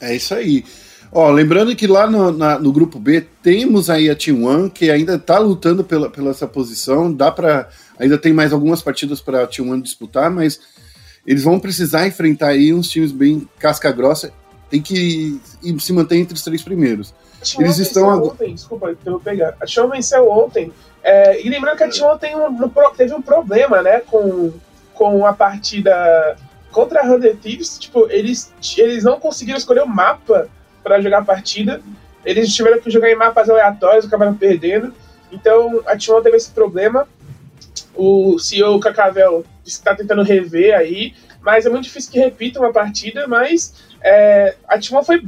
É 0.00 0.14
isso 0.14 0.34
aí. 0.34 0.64
Ó, 1.12 1.28
lembrando 1.30 1.74
que 1.74 1.86
lá 1.86 2.08
no, 2.08 2.30
na, 2.30 2.58
no 2.58 2.72
grupo 2.72 2.98
B 2.98 3.26
temos 3.42 3.90
aí 3.90 4.08
a 4.08 4.14
Team 4.14 4.44
One, 4.44 4.70
que 4.70 4.90
ainda 4.90 5.18
tá 5.18 5.38
lutando 5.38 5.82
pela, 5.82 6.08
pela 6.08 6.30
essa 6.30 6.46
posição. 6.46 7.12
Dá 7.12 7.30
para 7.30 7.68
Ainda 8.00 8.16
tem 8.16 8.32
mais 8.32 8.50
algumas 8.50 8.80
partidas 8.80 9.20
para 9.20 9.44
a 9.44 9.46
Team 9.46 9.70
One 9.70 9.82
disputar, 9.82 10.30
mas 10.30 10.58
eles 11.26 11.44
vão 11.44 11.60
precisar 11.60 12.06
enfrentar 12.06 12.48
aí 12.48 12.72
uns 12.72 12.88
times 12.88 13.12
bem 13.12 13.46
casca-grossa 13.58 14.32
tem 14.70 14.80
que 14.80 15.40
se 15.78 15.92
manter 15.92 16.16
entre 16.16 16.34
os 16.34 16.42
três 16.42 16.62
primeiros. 16.62 17.12
Eles 17.58 17.78
estão 17.78 18.08
agora. 18.08 18.32
Ontem, 18.32 18.54
desculpa, 18.54 18.90
eu 19.04 19.12
vou 19.12 19.20
pegar. 19.20 19.56
A 19.60 19.66
Chão 19.66 19.88
venceu 19.88 20.30
ontem. 20.30 20.72
É, 21.02 21.44
e 21.44 21.48
lembrando 21.48 21.76
que 21.76 21.84
a 21.84 21.90
Chão 21.90 22.16
tem 22.18 22.36
um, 22.36 22.46
um, 22.46 22.70
teve 22.96 23.14
um 23.14 23.22
problema, 23.22 23.82
né, 23.82 24.00
com, 24.00 24.52
com 24.94 25.26
a 25.26 25.32
partida 25.32 26.36
contra 26.70 27.00
a 27.00 27.04
Hunter 27.04 27.36
Thieves. 27.36 27.78
Tipo, 27.78 28.06
eles, 28.10 28.52
eles 28.76 29.02
não 29.02 29.18
conseguiram 29.18 29.58
escolher 29.58 29.82
o 29.82 29.88
mapa 29.88 30.48
para 30.82 31.00
jogar 31.00 31.18
a 31.18 31.24
partida. 31.24 31.80
Eles 32.24 32.54
tiveram 32.54 32.80
que 32.80 32.90
jogar 32.90 33.10
em 33.10 33.16
mapas 33.16 33.48
aleatórios, 33.48 34.06
acabaram 34.06 34.34
perdendo. 34.34 34.94
Então 35.32 35.80
a 35.86 35.96
T1 35.96 36.22
teve 36.22 36.36
esse 36.36 36.50
problema. 36.50 37.08
O 37.94 38.38
CEO 38.38 38.80
Cacavel 38.80 39.44
está 39.64 39.94
tentando 39.94 40.22
rever 40.22 40.76
aí, 40.76 41.14
mas 41.40 41.66
é 41.66 41.70
muito 41.70 41.84
difícil 41.84 42.12
que 42.12 42.18
repita 42.18 42.60
uma 42.60 42.72
partida, 42.72 43.26
mas 43.26 43.74
é, 44.02 44.54
a 44.66 44.78
Timon 44.78 45.02
foi, 45.02 45.22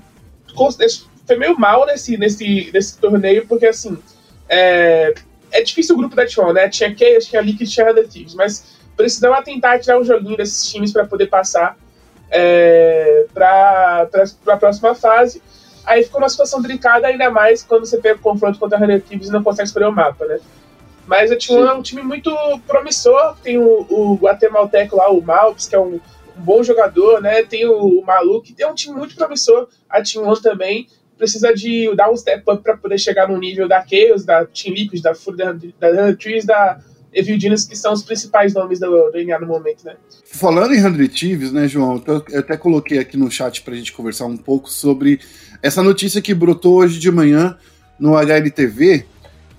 foi 1.27 1.37
meio 1.37 1.59
mal 1.59 1.87
nesse, 1.87 2.17
nesse, 2.17 2.71
nesse 2.73 2.99
torneio, 2.99 3.47
porque 3.47 3.67
assim. 3.67 3.99
É, 4.49 5.15
é 5.53 5.63
difícil 5.63 5.95
o 5.95 5.99
grupo 5.99 6.17
da 6.17 6.27
Timon, 6.27 6.53
né? 6.53 6.69
Tinha 6.69 6.97
Chaos, 6.97 7.27
tinha 7.27 7.43
Liquid, 7.43 7.71
tinha 7.71 7.93
Red 7.93 8.05
Thieves, 8.05 8.35
mas 8.35 8.79
precisava 8.97 9.43
tentar 9.43 9.79
tirar 9.79 10.01
um 10.01 10.05
joguinho 10.05 10.37
desses 10.37 10.67
times 10.71 10.93
para 10.93 11.07
poder 11.07 11.27
passar 11.27 11.77
é, 12.31 13.27
para 13.33 14.09
a 14.47 14.57
próxima 14.57 14.95
fase. 14.95 15.43
Aí 15.85 16.03
ficou 16.05 16.21
uma 16.21 16.29
situação 16.29 16.63
delicada, 16.63 17.07
ainda 17.07 17.31
mais 17.31 17.63
quando 17.63 17.85
você 17.85 17.99
pega 17.99 18.17
o 18.17 18.23
confronto 18.23 18.59
contra 18.59 18.79
a 18.79 18.81
Red 18.81 19.01
Thieves 19.01 19.29
e 19.29 19.33
não 19.33 19.43
consegue 19.43 19.69
escolher 19.69 19.87
o 19.87 19.93
mapa, 19.93 20.25
né? 20.25 20.39
Mas 21.07 21.33
a 21.33 21.37
Timon 21.37 21.67
é 21.67 21.75
um 21.75 21.83
time 21.83 22.03
muito 22.03 22.31
promissor. 22.67 23.37
Tem 23.43 23.59
o, 23.59 23.87
o 23.89 24.19
Guatemalteco 24.21 24.97
lá, 24.97 25.11
o 25.11 25.21
Malps, 25.21 25.67
que 25.67 25.75
é 25.75 25.81
um 25.81 26.01
um 26.37 26.43
bom 26.43 26.63
jogador, 26.63 27.21
né? 27.21 27.43
Tem 27.43 27.67
o, 27.67 28.01
o 28.01 28.05
Maluco, 28.05 28.53
tem 28.53 28.67
um 28.67 28.75
time 28.75 28.97
muito 28.97 29.15
promissor, 29.15 29.69
a 29.89 29.99
One 29.99 30.43
também. 30.43 30.89
Precisa 31.17 31.55
de 31.55 31.95
dar 31.95 32.11
um 32.11 32.17
step 32.17 32.43
up 32.49 32.63
para 32.63 32.77
poder 32.77 32.99
chegar 32.99 33.29
no 33.29 33.39
nível 33.39 33.69
da 33.69 33.85
Chaos, 33.87 34.25
da 34.25 34.45
Team 34.45 34.75
Liquid, 34.75 35.03
da 35.03 35.15
Fury, 35.15 35.37
da, 35.37 35.53
da 35.53 36.17
Trees, 36.17 36.45
da 36.45 36.81
Evil 37.13 37.39
Genius, 37.39 37.65
que 37.65 37.77
são 37.77 37.93
os 37.93 38.03
principais 38.03 38.55
nomes 38.55 38.81
do, 38.81 39.11
do 39.11 39.25
NA 39.25 39.39
no 39.39 39.47
momento, 39.47 39.85
né? 39.85 39.95
Falando 40.25 40.75
em 40.75 40.81
100 40.81 41.09
Thieves, 41.09 41.53
né, 41.53 41.69
João? 41.69 42.03
Eu 42.07 42.41
até 42.41 42.57
coloquei 42.57 42.99
aqui 42.99 43.17
no 43.17 43.31
chat 43.31 43.63
pra 43.63 43.75
gente 43.75 43.93
conversar 43.93 44.27
um 44.27 44.37
pouco 44.37 44.71
sobre 44.71 45.21
essa 45.63 45.83
notícia 45.83 46.23
que 46.23 46.35
brotou 46.35 46.77
hoje 46.77 46.99
de 46.99 47.11
manhã 47.11 47.57
no 48.01 48.17
HLTV, 48.17 49.07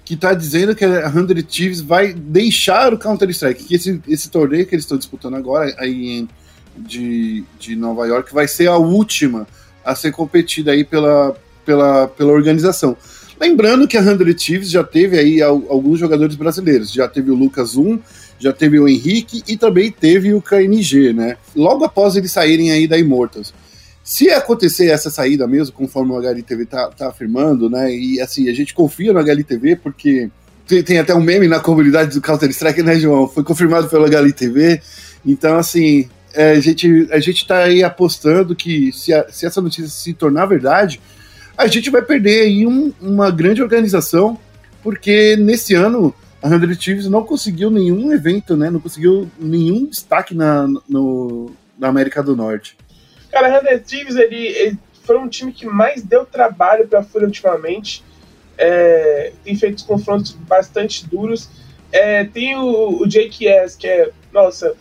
que 0.05 0.17
tá 0.17 0.33
dizendo 0.33 0.75
que 0.75 0.83
a 0.83 1.12
100 1.12 1.43
Thieves 1.43 1.81
vai 1.81 2.13
deixar 2.13 2.93
o 2.93 3.00
Counter-Strike, 3.00 3.63
que 3.63 3.75
esse, 3.75 4.01
esse 4.07 4.29
torneio 4.29 4.65
que 4.65 4.75
eles 4.75 4.83
estão 4.83 4.98
disputando 4.98 5.36
agora 5.36 5.74
aí 5.77 6.27
de, 6.75 7.43
de 7.60 7.75
Nova 7.75 8.05
York 8.05 8.33
vai 8.33 8.48
ser 8.48 8.67
a 8.67 8.77
última 8.77 9.48
a 9.83 9.95
ser 9.95 10.12
competida 10.12 10.72
aí 10.72 10.83
pela, 10.83 11.36
pela, 11.65 12.07
pela 12.07 12.31
organização. 12.31 12.98
Lembrando 13.39 13.88
que 13.88 13.98
a 13.98 14.03
100 14.03 14.33
Thieves 14.36 14.69
já 14.69 14.83
teve 14.83 15.17
aí 15.17 15.41
alguns 15.41 16.00
jogadores 16.00 16.36
brasileiros, 16.36 16.91
já 16.91 17.07
teve 17.07 17.31
o 17.31 17.36
Lucas 17.36 17.75
1, 17.75 18.00
já 18.39 18.53
teve 18.53 18.79
o 18.79 18.88
Henrique 18.88 19.43
e 19.48 19.57
também 19.57 19.91
teve 19.91 20.33
o 20.33 20.41
KNG, 20.41 21.13
né? 21.13 21.38
Logo 21.55 21.83
após 21.83 22.15
eles 22.15 22.31
saírem 22.31 22.72
aí 22.72 22.88
da 22.88 22.98
Immortals. 22.98 23.53
Se 24.03 24.29
acontecer 24.29 24.89
essa 24.89 25.10
saída 25.10 25.48
mesmo, 25.48 25.74
conforme 25.74 26.12
o 26.12 26.17
HLTV 26.17 26.65
tá, 26.65 26.89
tá 26.89 27.07
afirmando, 27.07 27.69
né? 27.69 27.93
E 27.95 28.19
assim, 28.19 28.50
a 28.50 28.53
gente 28.53 28.74
confia 28.74 29.13
no 29.13 29.19
HLTV 29.19 29.77
porque 29.77 30.29
tem, 30.67 30.83
tem 30.83 31.00
até 31.00 31.15
um 31.15 31.22
meme 31.22 31.48
na 31.48 31.60
comunidade 31.60 32.13
do 32.13 32.22
Counter-Strike, 32.22 32.83
né, 32.83 33.00
João? 33.00 33.29
Foi 33.29 33.43
confirmado 33.43 33.88
pelo 33.88 34.05
HLTV. 34.05 34.81
Então, 35.25 35.57
assim, 35.57 36.10
é, 36.33 36.51
a 36.51 36.60
gente 36.60 37.07
a 37.12 37.19
gente 37.19 37.43
está 37.43 37.63
aí 37.63 37.81
apostando 37.81 38.55
que 38.55 38.91
se, 38.91 39.13
a, 39.13 39.25
se 39.31 39.45
essa 39.45 39.62
notícia 39.62 39.88
se 39.88 40.13
tornar 40.13 40.48
verdade, 40.48 41.00
a 41.57 41.67
gente 41.67 41.89
vai 41.89 42.01
perder 42.01 42.41
aí 42.41 42.67
um, 42.67 42.91
uma 43.00 43.31
grande 43.31 43.62
organização, 43.62 44.38
porque 44.81 45.38
nesse 45.38 45.75
ano 45.75 46.13
a 46.41 46.50
100 46.50 46.75
Thieves 46.75 47.07
não 47.07 47.24
conseguiu 47.24 47.72
nenhum 47.72 48.12
evento, 48.12 48.57
né? 48.57 48.69
Não 48.69 48.81
conseguiu 48.81 49.29
nenhum 49.39 49.86
destaque 49.86 50.36
na, 50.36 50.67
no, 50.89 51.51
na 51.79 51.88
América 51.88 52.22
do 52.22 52.36
Norte. 52.36 52.75
Cara, 53.33 53.57
a 53.57 53.61
100 53.61 53.79
Thieves 53.79 54.15
ele, 54.15 54.45
ele 54.45 54.79
foi 55.03 55.17
um 55.17 55.27
time 55.27 55.51
que 55.51 55.65
mais 55.65 56.03
deu 56.03 56.23
trabalho 56.23 56.87
para 56.87 56.99
a 56.99 57.03
Fúria 57.03 57.25
ultimamente. 57.25 58.03
É, 58.55 59.33
tem 59.43 59.55
feito 59.55 59.83
confrontos 59.85 60.33
bastante 60.33 61.07
duros. 61.07 61.49
É, 61.91 62.25
tem 62.25 62.55
o, 62.55 63.01
o 63.01 63.07
Jake 63.07 63.47
S, 63.47 63.75
que 63.75 63.87
é, 63.87 64.11
nossa, 64.31 64.75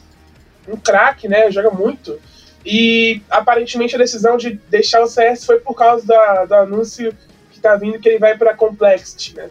um 0.68 0.76
craque, 0.76 1.28
né? 1.28 1.50
Joga 1.50 1.70
muito. 1.70 2.20
E 2.64 3.22
aparentemente 3.30 3.94
a 3.94 3.98
decisão 3.98 4.36
de 4.36 4.60
deixar 4.68 5.00
o 5.00 5.06
CS 5.06 5.46
foi 5.46 5.58
por 5.58 5.74
causa 5.74 6.06
da, 6.06 6.44
do 6.44 6.54
anúncio 6.54 7.16
que 7.50 7.58
tá 7.58 7.74
vindo 7.76 7.98
que 7.98 8.08
ele 8.08 8.18
vai 8.18 8.36
para 8.36 8.54
Complexity, 8.54 9.34
né? 9.34 9.48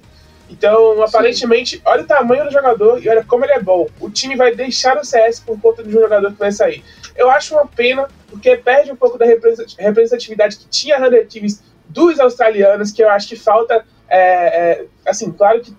Então, 0.51 1.01
aparentemente, 1.01 1.77
Sim. 1.77 1.81
olha 1.85 2.03
o 2.03 2.07
tamanho 2.07 2.43
do 2.43 2.51
jogador 2.51 3.01
e 3.01 3.07
olha 3.07 3.23
como 3.23 3.45
ele 3.45 3.53
é 3.53 3.61
bom. 3.61 3.87
O 4.01 4.09
time 4.09 4.35
vai 4.35 4.53
deixar 4.53 4.97
o 4.97 5.05
CS 5.05 5.39
por 5.39 5.59
conta 5.59 5.81
de 5.81 5.89
um 5.89 6.01
jogador 6.01 6.31
que 6.31 6.37
vai 6.37 6.51
sair. 6.51 6.83
Eu 7.15 7.29
acho 7.31 7.53
uma 7.53 7.65
pena, 7.65 8.07
porque 8.29 8.57
perde 8.57 8.91
um 8.91 8.95
pouco 8.95 9.17
da 9.17 9.25
representatividade 9.25 10.57
que 10.57 10.67
tinha 10.67 10.97
a 10.97 11.07
Hunter 11.07 11.25
Teams 11.27 11.63
dos 11.87 12.19
australianos, 12.19 12.91
que 12.91 13.01
eu 13.01 13.09
acho 13.09 13.29
que 13.29 13.35
falta. 13.37 13.85
É, 14.09 14.19
é, 14.19 14.85
assim, 15.05 15.31
claro 15.31 15.61
que 15.61 15.73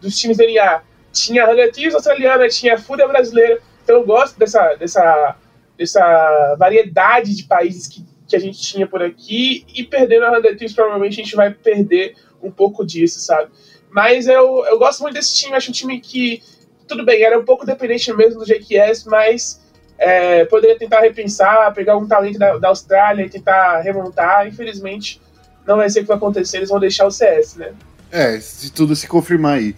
dos 0.00 0.16
times 0.16 0.36
do 0.36 0.44
NA 0.44 0.82
tinha 1.12 1.44
a 1.44 1.50
Hunter 1.50 1.72
Teams 1.72 1.94
australiana, 1.94 2.48
tinha 2.48 2.74
a 2.74 2.78
Fúria 2.78 3.08
brasileira, 3.08 3.60
então 3.82 3.96
eu 3.96 4.06
gosto 4.06 4.38
dessa, 4.38 4.74
dessa, 4.76 5.36
dessa 5.76 6.56
variedade 6.58 7.34
de 7.34 7.42
países 7.42 7.88
que, 7.88 8.04
que 8.28 8.36
a 8.36 8.38
gente 8.38 8.60
tinha 8.60 8.86
por 8.86 9.02
aqui 9.02 9.66
e 9.74 9.82
perdendo 9.82 10.26
a 10.26 10.38
Hunter 10.38 10.56
Thieves, 10.56 10.74
provavelmente 10.74 11.20
a 11.20 11.24
gente 11.24 11.34
vai 11.34 11.50
perder 11.50 12.14
um 12.42 12.50
pouco 12.50 12.84
disso, 12.84 13.20
sabe? 13.20 13.50
Mas 13.92 14.26
eu, 14.26 14.64
eu 14.66 14.78
gosto 14.78 15.02
muito 15.02 15.14
desse 15.14 15.34
time, 15.34 15.54
acho 15.54 15.70
um 15.70 15.74
time 15.74 16.00
que, 16.00 16.42
tudo 16.88 17.04
bem, 17.04 17.22
era 17.22 17.38
um 17.38 17.44
pouco 17.44 17.66
dependente 17.66 18.12
mesmo 18.14 18.40
do 18.40 18.46
GQS, 18.46 19.04
mas 19.04 19.60
é, 19.98 20.44
poderia 20.46 20.78
tentar 20.78 21.00
repensar, 21.00 21.72
pegar 21.74 21.96
um 21.96 22.08
talento 22.08 22.38
da, 22.38 22.56
da 22.58 22.68
Austrália 22.68 23.24
e 23.24 23.30
tentar 23.30 23.80
remontar. 23.80 24.48
Infelizmente, 24.48 25.20
não 25.66 25.76
vai 25.76 25.90
ser 25.90 26.00
o 26.00 26.02
que 26.02 26.08
vai 26.08 26.16
acontecer, 26.16 26.56
eles 26.56 26.70
vão 26.70 26.80
deixar 26.80 27.06
o 27.06 27.10
CS, 27.10 27.56
né? 27.56 27.72
É, 28.10 28.40
se 28.40 28.72
tudo 28.72 28.96
se 28.96 29.06
confirmar 29.06 29.58
aí. 29.58 29.74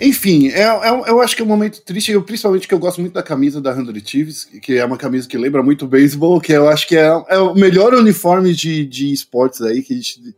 Enfim, 0.00 0.48
é, 0.48 0.62
é, 0.62 0.90
eu 1.08 1.20
acho 1.20 1.34
que 1.34 1.42
é 1.42 1.44
um 1.44 1.48
momento 1.48 1.80
triste, 1.82 2.12
eu, 2.12 2.22
principalmente 2.22 2.68
que 2.68 2.74
eu 2.74 2.78
gosto 2.78 3.00
muito 3.00 3.14
da 3.14 3.22
camisa 3.22 3.60
da 3.60 3.74
100 3.74 3.86
Thieves, 4.00 4.44
que 4.44 4.76
é 4.76 4.84
uma 4.84 4.98
camisa 4.98 5.26
que 5.26 5.38
lembra 5.38 5.62
muito 5.62 5.86
beisebol, 5.86 6.40
que 6.40 6.52
eu 6.52 6.68
acho 6.68 6.86
que 6.86 6.96
é, 6.96 7.06
é 7.28 7.38
o 7.38 7.54
melhor 7.54 7.94
uniforme 7.94 8.52
de, 8.52 8.84
de 8.84 9.12
esportes 9.12 9.62
aí 9.62 9.82
que 9.82 9.94
a 9.94 9.96
gente. 9.96 10.34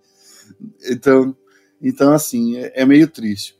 Então, 0.89 1.37
então 1.83 2.13
assim, 2.13 2.57
é, 2.57 2.83
é 2.83 2.87
meio 2.87 3.09
triste. 3.09 3.57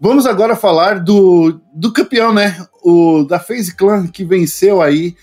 Vamos 0.00 0.26
agora 0.26 0.56
falar 0.56 0.98
do, 0.98 1.60
do 1.72 1.92
campeão, 1.92 2.34
né? 2.34 2.66
O, 2.82 3.22
da 3.22 3.38
FaZe 3.38 3.76
Clan, 3.76 4.08
que 4.08 4.24
venceu 4.24 4.82
aí 4.82 5.14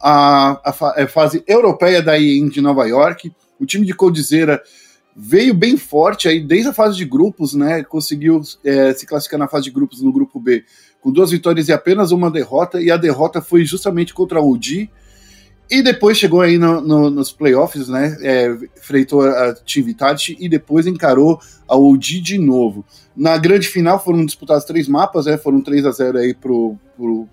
a, 0.00 0.60
a, 0.68 1.02
a 1.04 1.06
fase 1.06 1.44
europeia 1.46 2.02
da 2.02 2.18
IEM 2.18 2.48
de 2.48 2.60
Nova 2.60 2.84
York. 2.86 3.32
O 3.60 3.64
time 3.64 3.86
de 3.86 3.94
Coldzera 3.94 4.60
veio 5.16 5.54
bem 5.54 5.76
forte 5.76 6.26
aí 6.26 6.40
desde 6.40 6.68
a 6.68 6.72
fase 6.72 6.96
de 6.96 7.04
grupos, 7.04 7.54
né? 7.54 7.84
Conseguiu 7.84 8.40
é, 8.64 8.92
se 8.92 9.06
classificar 9.06 9.38
na 9.38 9.46
fase 9.46 9.66
de 9.66 9.70
grupos 9.70 10.02
no 10.02 10.12
grupo 10.12 10.40
B 10.40 10.64
com 11.00 11.12
duas 11.12 11.30
vitórias 11.30 11.68
e 11.68 11.72
apenas 11.72 12.12
uma 12.12 12.30
derrota, 12.30 12.80
e 12.80 12.90
a 12.90 12.96
derrota 12.96 13.42
foi 13.42 13.62
justamente 13.64 14.14
contra 14.14 14.40
o 14.40 14.50
OG. 14.50 14.90
E 15.70 15.82
depois 15.82 16.18
chegou 16.18 16.40
aí 16.40 16.58
no, 16.58 16.80
no, 16.80 17.10
nos 17.10 17.32
playoffs, 17.32 17.88
né? 17.88 18.16
É, 18.20 18.56
freitou 18.82 19.22
a 19.22 19.54
Team 19.54 19.86
Vitality 19.86 20.36
e 20.38 20.48
depois 20.48 20.86
encarou 20.86 21.40
a 21.66 21.76
OG 21.76 22.20
de 22.20 22.38
novo. 22.38 22.84
Na 23.16 23.38
grande 23.38 23.66
final 23.68 24.02
foram 24.02 24.24
disputados 24.24 24.64
três 24.64 24.86
mapas, 24.86 25.26
né? 25.26 25.38
Foram 25.38 25.60
3 25.60 25.86
a 25.86 25.90
0 25.90 26.18
aí 26.18 26.34
pro, 26.34 26.76
pro, 26.96 27.28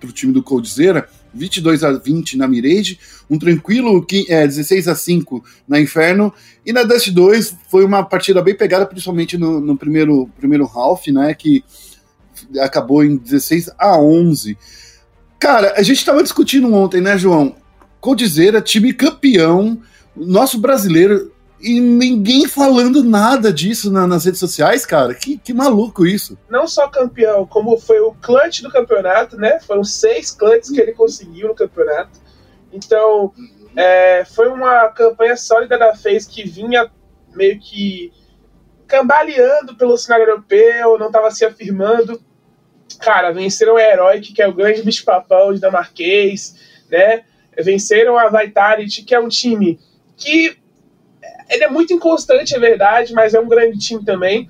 pro 0.00 0.12
time 0.12 0.32
do 0.32 0.42
Coldzera. 0.42 1.08
22 1.36 1.84
a 1.84 1.92
20 1.92 2.36
na 2.36 2.48
Mirage, 2.48 2.98
um 3.28 3.38
tranquilo 3.38 4.04
é, 4.28 4.46
16 4.46 4.88
a 4.88 4.94
5 4.94 5.44
na 5.68 5.78
Inferno, 5.78 6.32
e 6.64 6.72
na 6.72 6.82
Dust 6.82 7.10
2 7.10 7.56
foi 7.68 7.84
uma 7.84 8.02
partida 8.02 8.42
bem 8.42 8.56
pegada, 8.56 8.86
principalmente 8.86 9.36
no, 9.36 9.60
no 9.60 9.76
primeiro, 9.76 10.28
primeiro 10.36 10.64
half, 10.64 11.06
né, 11.08 11.34
que 11.34 11.62
acabou 12.58 13.04
em 13.04 13.16
16 13.16 13.70
a 13.78 13.98
11. 14.00 14.56
Cara, 15.38 15.74
a 15.76 15.82
gente 15.82 15.98
estava 15.98 16.22
discutindo 16.22 16.72
ontem, 16.72 17.00
né, 17.00 17.18
João? 17.18 17.54
Coldzera, 18.06 18.62
time 18.62 18.92
campeão, 18.92 19.82
Nosso 20.14 20.60
brasileiro 20.60 21.34
e 21.60 21.80
ninguém 21.80 22.46
falando 22.46 23.02
nada 23.02 23.52
disso 23.52 23.90
na, 23.90 24.06
nas 24.06 24.24
redes 24.24 24.38
sociais, 24.38 24.86
cara. 24.86 25.12
Que, 25.12 25.36
que 25.36 25.52
maluco 25.52 26.06
isso. 26.06 26.38
Não 26.48 26.68
só 26.68 26.86
campeão, 26.86 27.44
como 27.44 27.76
foi 27.80 27.98
o 27.98 28.12
clutch 28.12 28.60
do 28.62 28.70
campeonato, 28.70 29.36
né? 29.36 29.58
Foram 29.58 29.82
seis 29.82 30.30
clutches 30.30 30.70
que 30.70 30.80
ele 30.80 30.92
conseguiu 30.92 31.48
no 31.48 31.54
campeonato. 31.56 32.20
Então, 32.72 33.32
é, 33.74 34.24
foi 34.24 34.50
uma 34.50 34.88
campanha 34.90 35.36
sólida 35.36 35.76
da 35.76 35.96
FaZe 35.96 36.28
que 36.28 36.48
vinha 36.48 36.88
meio 37.34 37.58
que 37.58 38.12
cambaleando 38.86 39.74
pelo 39.74 39.98
cenário 39.98 40.26
europeu, 40.26 40.96
não 40.96 41.08
estava 41.08 41.32
se 41.32 41.44
afirmando. 41.44 42.22
Cara, 43.00 43.32
venceram 43.32 43.74
o 43.74 43.78
Heroic, 43.80 44.32
que 44.32 44.40
é 44.40 44.46
o 44.46 44.54
grande 44.54 44.82
bicho-papão 44.82 45.52
de 45.52 45.58
Damarquês, 45.58 46.54
né? 46.88 47.24
Venceram 47.62 48.18
a 48.18 48.28
Vitality, 48.28 49.02
que 49.02 49.14
é 49.14 49.20
um 49.20 49.28
time 49.28 49.78
que 50.16 50.56
ele 51.48 51.64
é 51.64 51.68
muito 51.68 51.92
inconstante, 51.92 52.54
é 52.54 52.58
verdade, 52.58 53.12
mas 53.12 53.34
é 53.34 53.40
um 53.40 53.48
grande 53.48 53.78
time 53.78 54.04
também. 54.04 54.48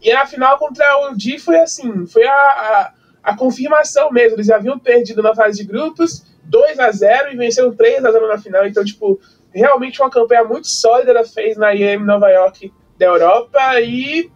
E 0.00 0.12
a 0.12 0.26
final 0.26 0.58
contra 0.58 0.84
o 1.08 1.16
Di 1.16 1.38
foi 1.38 1.58
assim, 1.58 2.06
foi 2.06 2.24
a, 2.26 2.32
a, 2.32 2.92
a, 3.22 3.36
confirmação 3.36 4.10
mesmo. 4.10 4.36
Eles 4.36 4.50
haviam 4.50 4.78
perdido 4.78 5.22
na 5.22 5.34
fase 5.34 5.58
de 5.58 5.64
grupos, 5.64 6.24
2 6.44 6.78
a 6.78 6.90
0 6.90 7.32
e 7.32 7.36
venceram 7.36 7.74
3 7.74 8.04
a 8.04 8.12
0 8.12 8.28
na 8.28 8.38
final. 8.38 8.66
Então, 8.66 8.84
tipo, 8.84 9.18
realmente 9.52 10.00
uma 10.00 10.10
campanha 10.10 10.44
muito 10.44 10.68
sólida 10.68 11.10
ela 11.10 11.24
fez 11.24 11.56
na 11.56 11.74
IEM 11.74 12.04
Nova 12.04 12.28
York 12.28 12.72
da 12.98 13.06
Europa 13.06 13.80
e 13.80 14.30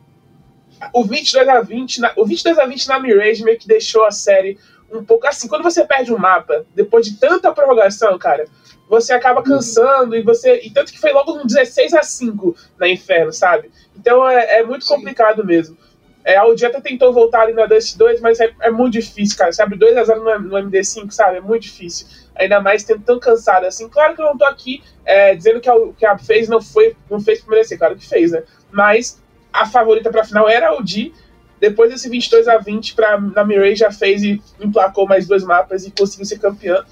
o 0.95 1.05
22 1.05 1.49
a 1.49 1.61
20, 1.61 2.01
na, 2.01 2.13
o 2.17 2.25
22 2.25 2.59
a 2.59 2.67
20 2.67 2.89
na 2.89 2.99
Mirage 2.99 3.45
meio 3.45 3.59
que 3.59 3.69
deixou 3.69 4.05
a 4.05 4.11
série 4.11 4.59
um 4.93 5.05
pouco 5.05 5.27
assim, 5.27 5.49
quando 5.49 5.63
você 5.63 5.85
perde 5.85 6.13
um 6.13 6.19
mapa, 6.19 6.65
depois 6.75 7.07
de 7.07 7.17
tanta 7.17 7.53
prorrogação, 7.53 8.19
cara, 8.19 8.47
você 8.89 9.13
acaba 9.13 9.43
cansando 9.43 10.17
e 10.17 10.23
você. 10.23 10.61
E 10.63 10.71
tanto 10.71 10.93
que 10.93 10.99
foi 10.99 11.13
logo 11.13 11.33
um 11.33 11.47
16 11.47 11.95
a 11.95 12.03
5 12.03 12.57
na 12.79 12.89
Inferno, 12.89 13.33
sabe? 13.33 13.71
Então 13.97 14.29
é, 14.29 14.59
é 14.59 14.65
muito 14.65 14.85
Sim. 14.85 14.97
complicado 14.97 15.45
mesmo. 15.45 15.79
É, 16.25 16.37
a 16.37 16.45
Odieta 16.45 16.81
tentou 16.81 17.13
voltar 17.13 17.43
ali 17.43 17.53
na 17.53 17.67
Dust 17.67 17.97
2, 17.97 18.21
mas 18.21 18.41
é, 18.41 18.53
é 18.61 18.71
muito 18.71 18.95
difícil, 18.95 19.39
cara. 19.39 19.53
Sabe, 19.53 19.77
2x0 19.77 20.17
no, 20.17 20.39
no, 20.41 20.71
MD5, 20.71 21.11
sabe? 21.13 21.39
É 21.39 21.41
muito 21.41 21.63
difícil. 21.63 22.07
Ainda 22.35 22.61
mais 22.61 22.85
tendo 22.85 23.03
tão 23.03 23.19
cansado 23.19 23.65
assim. 23.65 23.89
Claro 23.89 24.15
que 24.15 24.21
eu 24.21 24.27
não 24.27 24.37
tô 24.37 24.45
aqui 24.45 24.83
é, 25.05 25.35
dizendo 25.35 25.61
que 25.61 25.71
a, 25.71 25.75
que 25.97 26.05
a 26.05 26.19
fez 26.19 26.49
não 26.49 26.61
foi 26.61 26.97
não 27.09 27.21
fez 27.21 27.41
por 27.41 27.51
merecer, 27.51 27.79
claro 27.79 27.97
que 27.97 28.07
fez, 28.07 28.33
né? 28.33 28.43
Mas 28.71 29.23
a 29.53 29.67
favorita 29.67 30.11
pra 30.11 30.25
final 30.25 30.49
era 30.49 30.69
a 30.69 30.75
OG. 30.75 31.13
Depois 31.61 31.91
desse 31.91 32.09
22 32.09 32.49
a 32.49 32.59
20 32.59 32.95
pra, 32.95 33.21
na 33.21 33.45
Mirai 33.45 33.77
já 33.77 33.93
fez 33.93 34.23
e 34.23 34.43
emplacou 34.59 35.07
mais 35.07 35.27
dois 35.27 35.45
mapas 35.45 35.87
e 35.87 35.91
conseguiu 35.91 36.25
ser 36.25 36.39
campeã. 36.39 36.83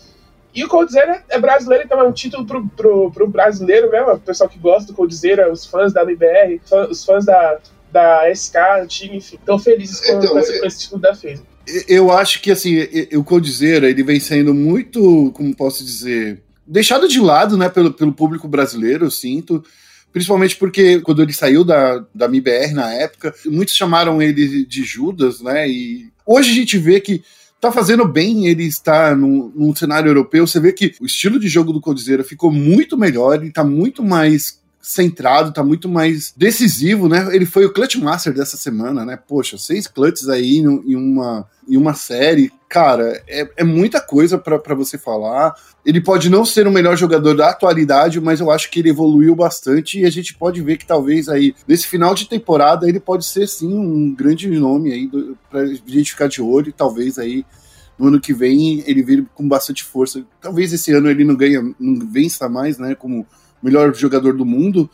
E 0.54 0.64
o 0.64 0.68
Coldzera 0.68 1.22
é 1.28 1.38
brasileiro, 1.38 1.84
então 1.84 2.00
é 2.00 2.04
um 2.04 2.12
título 2.12 2.44
pro, 2.44 2.66
pro, 2.68 3.10
pro 3.10 3.28
brasileiro 3.28 3.90
mesmo, 3.90 4.12
o 4.12 4.20
pessoal 4.20 4.48
que 4.48 4.58
gosta 4.58 4.92
do 4.92 4.96
Coldzera, 4.96 5.50
os 5.52 5.64
fãs 5.64 5.92
da 5.92 6.02
MBR, 6.02 6.60
os 6.90 7.04
fãs 7.04 7.24
da, 7.24 7.58
da 7.92 8.30
SK, 8.34 8.56
antiga, 8.82 9.14
enfim, 9.14 9.36
estão 9.36 9.58
felizes 9.58 10.00
com, 10.00 10.18
então, 10.18 10.30
com, 10.30 10.38
esse, 10.38 10.60
com 10.60 10.66
esse 10.66 10.80
título 10.80 11.00
da 11.00 11.14
FaZe. 11.14 11.42
Eu 11.86 12.10
acho 12.10 12.40
que, 12.40 12.50
assim, 12.50 12.78
o 13.14 13.22
Coldzera, 13.22 13.88
ele 13.88 14.02
vem 14.02 14.18
sendo 14.18 14.54
muito, 14.54 15.30
como 15.34 15.54
posso 15.54 15.84
dizer, 15.84 16.42
deixado 16.66 17.06
de 17.06 17.20
lado, 17.20 17.56
né, 17.56 17.68
pelo, 17.68 17.92
pelo 17.92 18.12
público 18.12 18.48
brasileiro, 18.48 19.04
eu 19.06 19.10
sinto, 19.10 19.62
principalmente 20.18 20.56
porque 20.56 21.00
quando 21.00 21.22
ele 21.22 21.32
saiu 21.32 21.62
da, 21.62 22.04
da 22.12 22.26
MBR 22.26 22.72
na 22.74 22.92
época, 22.92 23.32
muitos 23.46 23.72
chamaram 23.72 24.20
ele 24.20 24.64
de 24.64 24.82
Judas, 24.82 25.40
né, 25.40 25.68
e 25.68 26.10
hoje 26.26 26.50
a 26.50 26.54
gente 26.54 26.76
vê 26.76 27.00
que 27.00 27.22
tá 27.60 27.70
fazendo 27.70 28.04
bem 28.04 28.48
ele 28.48 28.64
estar 28.64 29.16
num, 29.16 29.52
num 29.54 29.74
cenário 29.74 30.08
europeu. 30.08 30.44
Você 30.46 30.58
vê 30.58 30.72
que 30.72 30.94
o 31.00 31.06
estilo 31.06 31.38
de 31.38 31.48
jogo 31.48 31.72
do 31.72 31.80
Codizeira 31.80 32.24
ficou 32.24 32.50
muito 32.52 32.96
melhor, 32.96 33.40
ele 33.40 33.52
tá 33.52 33.62
muito 33.62 34.02
mais 34.02 34.57
centrado, 34.80 35.52
tá 35.52 35.62
muito 35.62 35.88
mais 35.88 36.32
decisivo, 36.36 37.08
né? 37.08 37.28
Ele 37.34 37.44
foi 37.44 37.66
o 37.66 37.72
clutch 37.72 37.96
master 37.96 38.32
dessa 38.32 38.56
semana, 38.56 39.04
né? 39.04 39.16
Poxa, 39.16 39.58
seis 39.58 39.86
clutches 39.86 40.28
aí 40.28 40.58
em 40.58 40.96
uma, 40.96 41.46
em 41.68 41.76
uma 41.76 41.94
série, 41.94 42.50
cara, 42.68 43.22
é, 43.28 43.48
é 43.56 43.64
muita 43.64 44.00
coisa 44.00 44.38
para 44.38 44.74
você 44.74 44.96
falar. 44.96 45.54
Ele 45.84 46.00
pode 46.00 46.30
não 46.30 46.44
ser 46.44 46.66
o 46.66 46.70
melhor 46.70 46.96
jogador 46.96 47.34
da 47.34 47.50
atualidade, 47.50 48.20
mas 48.20 48.40
eu 48.40 48.50
acho 48.50 48.70
que 48.70 48.78
ele 48.78 48.90
evoluiu 48.90 49.34
bastante 49.34 50.00
e 50.00 50.06
a 50.06 50.10
gente 50.10 50.34
pode 50.34 50.62
ver 50.62 50.76
que 50.76 50.86
talvez 50.86 51.28
aí, 51.28 51.54
nesse 51.66 51.86
final 51.86 52.14
de 52.14 52.28
temporada, 52.28 52.88
ele 52.88 53.00
pode 53.00 53.26
ser 53.26 53.46
sim 53.48 53.74
um 53.74 54.14
grande 54.14 54.48
nome 54.48 54.92
aí 54.92 55.06
do, 55.06 55.36
pra 55.50 55.66
gente 55.66 56.12
ficar 56.12 56.28
de 56.28 56.40
olho 56.40 56.72
talvez 56.72 57.18
aí 57.18 57.44
no 57.98 58.08
ano 58.08 58.20
que 58.20 58.32
vem 58.32 58.84
ele 58.86 59.02
vire 59.02 59.26
com 59.34 59.48
bastante 59.48 59.82
força. 59.82 60.24
Talvez 60.40 60.72
esse 60.72 60.92
ano 60.92 61.10
ele 61.10 61.24
não 61.24 61.34
ganha, 61.34 61.62
não 61.78 62.06
vença 62.06 62.48
mais, 62.48 62.78
né? 62.78 62.94
Como 62.94 63.26
melhor 63.62 63.94
jogador 63.94 64.34
do 64.34 64.44
mundo, 64.44 64.88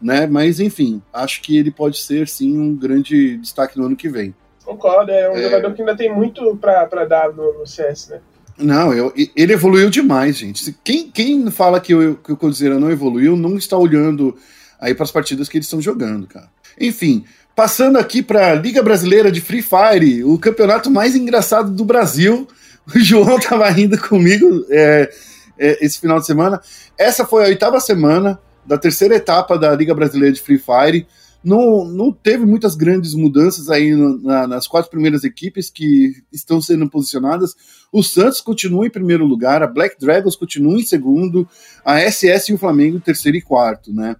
né? 0.00 0.26
Mas 0.26 0.60
enfim, 0.60 1.02
acho 1.12 1.40
que 1.42 1.56
ele 1.56 1.70
pode 1.70 1.98
ser 1.98 2.28
sim 2.28 2.58
um 2.58 2.74
grande 2.74 3.36
destaque 3.38 3.78
no 3.78 3.86
ano 3.86 3.96
que 3.96 4.08
vem. 4.08 4.34
Concordo, 4.64 5.12
é 5.12 5.30
um 5.30 5.36
é... 5.36 5.42
jogador 5.42 5.74
que 5.74 5.82
ainda 5.82 5.96
tem 5.96 6.12
muito 6.12 6.56
para 6.56 7.04
dar 7.04 7.32
no, 7.32 7.60
no, 7.60 7.66
CS, 7.66 8.08
né? 8.08 8.20
Não, 8.58 8.92
eu, 8.92 9.12
ele 9.36 9.52
evoluiu 9.52 9.88
demais, 9.90 10.36
gente. 10.36 10.74
Quem, 10.82 11.10
quem 11.10 11.50
fala 11.50 11.78
que 11.78 11.94
o, 11.94 12.16
que 12.16 12.32
o 12.32 12.36
Cruzeiro 12.36 12.80
não 12.80 12.90
evoluiu, 12.90 13.36
não 13.36 13.56
está 13.56 13.76
olhando 13.76 14.34
aí 14.80 14.94
para 14.94 15.04
as 15.04 15.10
partidas 15.10 15.48
que 15.48 15.58
eles 15.58 15.66
estão 15.66 15.80
jogando, 15.80 16.26
cara. 16.26 16.48
Enfim, 16.80 17.24
passando 17.54 17.98
aqui 17.98 18.22
para 18.22 18.50
a 18.50 18.54
Liga 18.54 18.82
Brasileira 18.82 19.30
de 19.30 19.40
Free 19.40 19.62
Fire, 19.62 20.24
o 20.24 20.38
campeonato 20.38 20.90
mais 20.90 21.14
engraçado 21.14 21.70
do 21.70 21.84
Brasil. 21.84 22.46
O 22.94 23.00
João 23.00 23.40
tava 23.40 23.68
rindo 23.68 23.98
comigo. 23.98 24.64
É, 24.70 25.10
é, 25.58 25.84
esse 25.84 25.98
final 25.98 26.18
de 26.18 26.26
semana. 26.26 26.60
Essa 26.98 27.26
foi 27.26 27.44
a 27.44 27.48
oitava 27.48 27.80
semana 27.80 28.38
da 28.64 28.76
terceira 28.76 29.14
etapa 29.14 29.58
da 29.58 29.74
Liga 29.74 29.94
Brasileira 29.94 30.34
de 30.34 30.40
Free 30.40 30.58
Fire. 30.58 31.06
Não, 31.42 31.84
não 31.84 32.10
teve 32.10 32.44
muitas 32.44 32.74
grandes 32.74 33.14
mudanças 33.14 33.70
aí 33.70 33.94
no, 33.94 34.20
na, 34.20 34.46
nas 34.46 34.66
quatro 34.66 34.90
primeiras 34.90 35.22
equipes 35.22 35.70
que 35.70 36.14
estão 36.32 36.60
sendo 36.60 36.88
posicionadas. 36.90 37.54
O 37.92 38.02
Santos 38.02 38.40
continua 38.40 38.86
em 38.86 38.90
primeiro 38.90 39.24
lugar, 39.24 39.62
a 39.62 39.66
Black 39.66 39.96
Dragons 40.00 40.34
continua 40.34 40.74
em 40.74 40.84
segundo, 40.84 41.48
a 41.84 42.00
SS 42.00 42.50
e 42.50 42.54
o 42.54 42.58
Flamengo 42.58 42.98
terceiro 42.98 43.38
e 43.38 43.42
quarto, 43.42 43.92
né? 43.92 44.16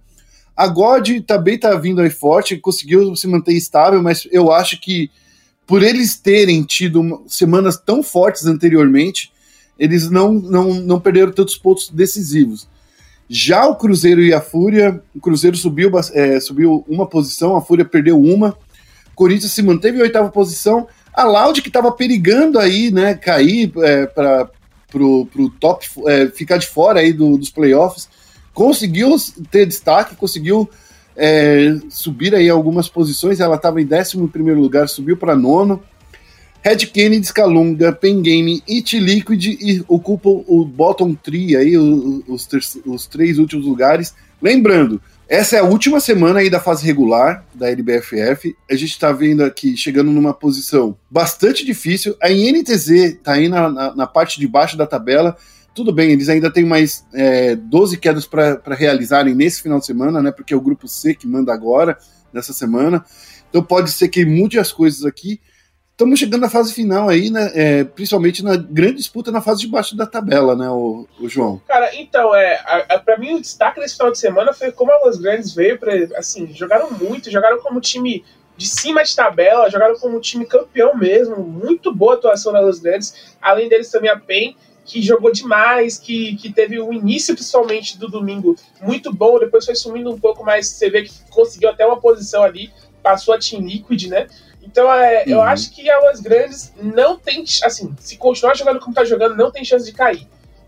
A 0.55 0.67
God 0.67 1.21
também 1.27 1.55
está 1.55 1.75
vindo 1.75 2.01
aí 2.01 2.09
forte, 2.09 2.57
conseguiu 2.57 3.15
se 3.15 3.27
manter 3.27 3.53
estável, 3.53 4.01
mas 4.01 4.27
eu 4.31 4.51
acho 4.51 4.79
que 4.81 5.11
por 5.67 5.83
eles 5.83 6.17
terem 6.17 6.63
tido 6.63 7.23
semanas 7.27 7.77
tão 7.77 8.01
fortes 8.01 8.45
anteriormente, 8.45 9.31
eles 9.79 10.09
não, 10.09 10.33
não, 10.33 10.73
não 10.75 10.99
perderam 10.99 11.31
tantos 11.31 11.57
pontos 11.57 11.89
decisivos. 11.89 12.67
Já 13.29 13.65
o 13.65 13.75
Cruzeiro 13.75 14.21
e 14.21 14.33
a 14.33 14.39
Fúria, 14.39 15.01
o 15.13 15.19
Cruzeiro 15.19 15.57
subiu, 15.57 15.91
é, 16.13 16.39
subiu 16.39 16.85
uma 16.87 17.05
posição, 17.05 17.57
a 17.57 17.61
Fúria 17.61 17.83
perdeu 17.83 18.19
uma. 18.21 18.57
Corinthians 19.13 19.51
se 19.51 19.61
manteve 19.61 19.97
em 19.97 20.01
oitava 20.01 20.29
posição. 20.29 20.87
A 21.13 21.23
Loud, 21.23 21.61
que 21.61 21.67
estava 21.67 21.91
perigando 21.91 22.59
aí, 22.59 22.91
né, 22.91 23.15
cair 23.15 23.71
é, 23.79 24.05
para 24.05 24.49
pro, 24.89 25.25
pro 25.25 25.49
top, 25.49 25.85
é, 26.07 26.27
ficar 26.27 26.57
de 26.57 26.67
fora 26.67 26.99
aí 26.99 27.11
do, 27.11 27.37
dos 27.37 27.49
playoffs, 27.49 28.07
conseguiu 28.53 29.15
ter 29.51 29.65
destaque, 29.65 30.15
conseguiu 30.15 30.69
é, 31.15 31.75
subir 31.89 32.33
aí 32.33 32.49
algumas 32.49 32.87
posições. 32.87 33.39
Ela 33.39 33.55
estava 33.55 33.81
em 33.81 33.85
décimo 33.85 34.29
primeiro 34.29 34.61
lugar, 34.61 34.87
subiu 34.87 35.17
para 35.17 35.35
nono. 35.35 35.83
Red 36.67 36.87
Kennedy, 36.87 37.25
Scalunga, 37.25 37.93
Pen 37.93 38.21
Game, 38.21 38.61
It 38.69 38.99
Liquid 38.99 39.45
e 39.45 39.85
ocupam 39.87 40.43
o 40.45 40.65
bottom 40.65 41.15
3 41.15 41.55
aí, 41.55 41.77
os, 41.77 42.45
os 42.85 43.07
três 43.07 43.39
últimos 43.39 43.65
lugares. 43.65 44.13
Lembrando, 44.41 45.01
essa 45.29 45.55
é 45.55 45.59
a 45.59 45.63
última 45.63 46.01
semana 46.01 46.39
aí 46.39 46.49
da 46.49 46.59
fase 46.59 46.85
regular 46.85 47.45
da 47.55 47.69
LBFF. 47.71 48.53
A 48.69 48.75
gente 48.75 48.91
está 48.91 49.13
vendo 49.13 49.45
aqui, 49.45 49.77
chegando 49.77 50.11
numa 50.11 50.33
posição 50.33 50.97
bastante 51.09 51.65
difícil. 51.65 52.17
A 52.21 52.29
INTZ 52.29 52.89
está 52.89 53.31
aí 53.35 53.47
na, 53.47 53.69
na, 53.69 53.95
na, 53.95 54.05
parte 54.05 54.37
de 54.37 54.45
baixo 54.45 54.75
da 54.75 54.85
tabela. 54.85 55.37
Tudo 55.73 55.93
bem, 55.93 56.11
eles 56.11 56.27
ainda 56.27 56.51
têm 56.51 56.65
mais 56.65 57.05
é, 57.13 57.55
12 57.55 57.95
quedas 57.95 58.27
para 58.27 58.75
realizarem 58.75 59.33
nesse 59.33 59.61
final 59.61 59.79
de 59.79 59.85
semana, 59.85 60.21
né? 60.21 60.31
Porque 60.31 60.53
é 60.53 60.57
o 60.57 60.61
grupo 60.61 60.85
C 60.85 61.15
que 61.15 61.29
manda 61.29 61.53
agora, 61.53 61.97
nessa 62.33 62.51
semana. 62.51 63.05
Então 63.49 63.63
pode 63.63 63.89
ser 63.89 64.09
que 64.09 64.25
mude 64.25 64.59
as 64.59 64.73
coisas 64.73 65.05
aqui 65.05 65.39
estamos 65.97 66.19
chegando 66.19 66.41
na 66.41 66.49
fase 66.49 66.71
final 66.71 67.09
aí, 67.09 67.31
né? 67.31 67.51
É, 67.55 67.83
principalmente 67.83 68.43
na 68.43 68.55
grande 68.55 68.97
disputa 68.97 69.31
na 69.31 69.41
fase 69.41 69.61
de 69.61 69.67
baixo 69.67 69.97
da 69.97 70.05
tabela, 70.05 70.55
né, 70.55 70.69
o, 70.69 71.07
o 71.19 71.27
João? 71.27 71.59
Cara, 71.67 71.89
então, 71.95 72.35
é, 72.35 72.61
para 73.03 73.17
mim 73.17 73.33
o 73.33 73.41
destaque 73.41 73.79
desse 73.79 73.95
final 73.95 74.11
de 74.11 74.19
semana 74.19 74.53
foi 74.53 74.71
como 74.71 74.91
a 74.91 75.05
Los 75.05 75.17
Grandes 75.17 75.55
veio 75.55 75.79
para 75.79 75.91
assim, 76.15 76.53
jogaram 76.53 76.91
muito, 76.91 77.31
jogaram 77.31 77.59
como 77.61 77.81
time 77.81 78.23
de 78.55 78.67
cima 78.67 79.03
de 79.03 79.15
tabela, 79.15 79.71
jogaram 79.71 79.97
como 79.97 80.19
time 80.21 80.45
campeão 80.45 80.95
mesmo, 80.95 81.37
muito 81.37 81.93
boa 81.93 82.13
atuação 82.13 82.53
da 82.53 82.61
Los 82.61 82.79
Grandes, 82.79 83.35
além 83.41 83.67
deles 83.67 83.89
também 83.89 84.11
a 84.11 84.19
PEN, 84.19 84.55
que 84.85 85.01
jogou 85.01 85.31
demais, 85.31 85.97
que, 85.97 86.35
que 86.35 86.53
teve 86.53 86.79
o 86.79 86.93
início, 86.93 87.33
principalmente, 87.33 87.97
do 87.97 88.07
domingo 88.07 88.55
muito 88.81 89.11
bom, 89.11 89.39
depois 89.39 89.65
foi 89.65 89.75
sumindo 89.75 90.11
um 90.11 90.19
pouco, 90.19 90.45
mas 90.45 90.67
você 90.67 90.91
vê 90.91 91.01
que 91.01 91.11
conseguiu 91.31 91.69
até 91.69 91.85
uma 91.85 91.99
posição 91.99 92.43
ali, 92.43 92.71
passou 93.01 93.33
a 93.33 93.39
Team 93.39 93.63
Liquid, 93.63 94.07
né? 94.07 94.27
Então, 94.67 94.93
é, 94.93 95.23
uhum. 95.23 95.31
eu 95.31 95.41
acho 95.41 95.73
que 95.73 95.89
a 95.89 95.99
Los 95.99 96.19
Grandes 96.19 96.73
não 96.75 97.17
tem, 97.17 97.43
assim, 97.63 97.95
se 97.99 98.17
continuar 98.17 98.55
jogando 98.55 98.79
como 98.81 98.93
tá 98.93 99.05
jogando, 99.05 99.35
não 99.35 99.49
tem 99.49 99.63
chance 99.63 99.85
de 99.85 99.93
cair. 99.93 100.27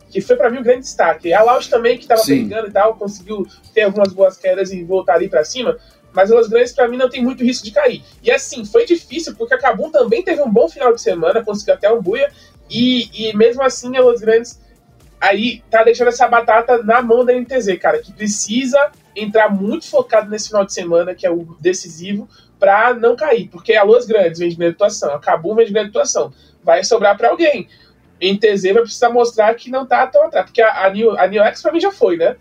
que 0.10 0.22
foi 0.22 0.36
para 0.36 0.50
mim 0.50 0.58
o 0.58 0.60
um 0.62 0.64
grande 0.64 0.82
destaque. 0.82 1.34
A 1.34 1.44
Laos 1.44 1.68
também, 1.68 1.98
que 1.98 2.06
estava 2.06 2.24
brigando 2.24 2.70
e 2.70 2.72
tal, 2.72 2.96
conseguiu 2.96 3.46
ter 3.74 3.84
algumas 3.84 4.12
boas 4.12 4.38
quedas 4.38 4.72
e 4.72 4.84
voltar 4.84 5.16
ali 5.16 5.30
para 5.30 5.44
cima, 5.44 5.78
mas 6.14 6.32
a 6.32 6.36
Los 6.36 6.48
Grandes 6.48 6.72
para 6.72 6.88
mim 6.88 6.98
não 6.98 7.10
tem 7.10 7.22
muito 7.22 7.44
risco 7.44 7.66
de 7.66 7.72
cair. 7.72 8.02
E 8.24 8.32
assim, 8.32 8.66
foi 8.66 8.86
difícil, 8.86 9.36
porque 9.36 9.54
a 9.54 9.60
Cabum 9.60 9.92
também 9.92 10.24
teve 10.24 10.42
um 10.42 10.50
bom 10.50 10.68
final 10.68 10.94
de 10.94 11.02
semana, 11.02 11.44
conseguiu 11.44 11.76
até 11.76 11.92
um 11.92 12.02
buia, 12.02 12.32
e, 12.70 13.30
e 13.30 13.38
mesmo 13.38 13.62
assim 13.62 13.96
a 13.98 14.02
Los 14.02 14.22
Grandes 14.22 14.60
aí 15.20 15.62
tá 15.70 15.84
deixando 15.84 16.08
essa 16.08 16.28
batata 16.28 16.82
na 16.82 17.02
mão 17.02 17.26
da 17.26 17.34
NTZ, 17.34 17.78
cara, 17.80 18.00
que 18.00 18.14
precisa 18.14 18.92
entrar 19.16 19.54
muito 19.54 19.88
focado 19.88 20.30
nesse 20.30 20.48
final 20.48 20.66
de 20.66 20.74
semana, 20.74 21.14
que 21.14 21.28
é 21.28 21.30
o 21.30 21.58
decisivo, 21.60 22.28
para 22.60 22.94
não 22.94 23.16
cair, 23.16 23.48
porque 23.48 23.74
a 23.74 23.84
Los 23.84 24.06
Grandes 24.06 24.40
vem 24.40 24.50
de 24.50 24.56
grande 24.56 24.76
atuação, 24.76 25.14
a 25.14 25.20
Cabum 25.20 25.56
vem 25.56 25.66
de 25.66 25.78
atuação, 25.78 26.34
vai 26.64 26.84
sobrar 26.84 27.18
para 27.18 27.30
alguém. 27.30 27.68
NTZ 28.22 28.74
vai 28.74 28.82
precisar 28.82 29.10
mostrar 29.10 29.54
que 29.56 29.72
não 29.72 29.86
tá 29.86 30.06
tão 30.06 30.26
atrás, 30.26 30.46
porque 30.46 30.62
a, 30.62 30.86
a, 30.86 30.90
New, 30.90 31.18
a 31.18 31.26
New 31.26 31.42
X 31.42 31.62
pra 31.62 31.72
mim 31.72 31.80
já 31.80 31.92
foi, 31.92 32.18
né? 32.18 32.36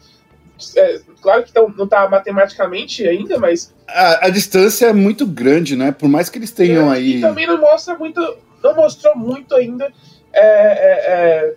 É, 0.77 1.01
claro 1.23 1.45
que 1.45 1.53
tão, 1.53 1.69
não 1.69 1.87
tá 1.87 2.09
matematicamente 2.09 3.07
ainda, 3.07 3.39
mas. 3.39 3.73
A, 3.87 4.27
a, 4.27 4.29
distância 4.29 4.87
é 4.87 4.93
muito 4.93 5.25
grande, 5.25 5.77
né? 5.77 5.93
Por 5.93 6.09
mais 6.09 6.29
que 6.29 6.37
eles 6.37 6.51
tenham 6.51 6.93
é, 6.93 6.97
aí. 6.97 7.17
E 7.19 7.21
também 7.21 7.47
não 7.47 7.61
mostra 7.61 7.97
muito. 7.97 8.21
Não 8.63 8.75
mostrou 8.75 9.17
muito 9.17 9.55
ainda. 9.55 9.93
É, 10.33 10.41
é, 10.41 11.11
é 11.11 11.55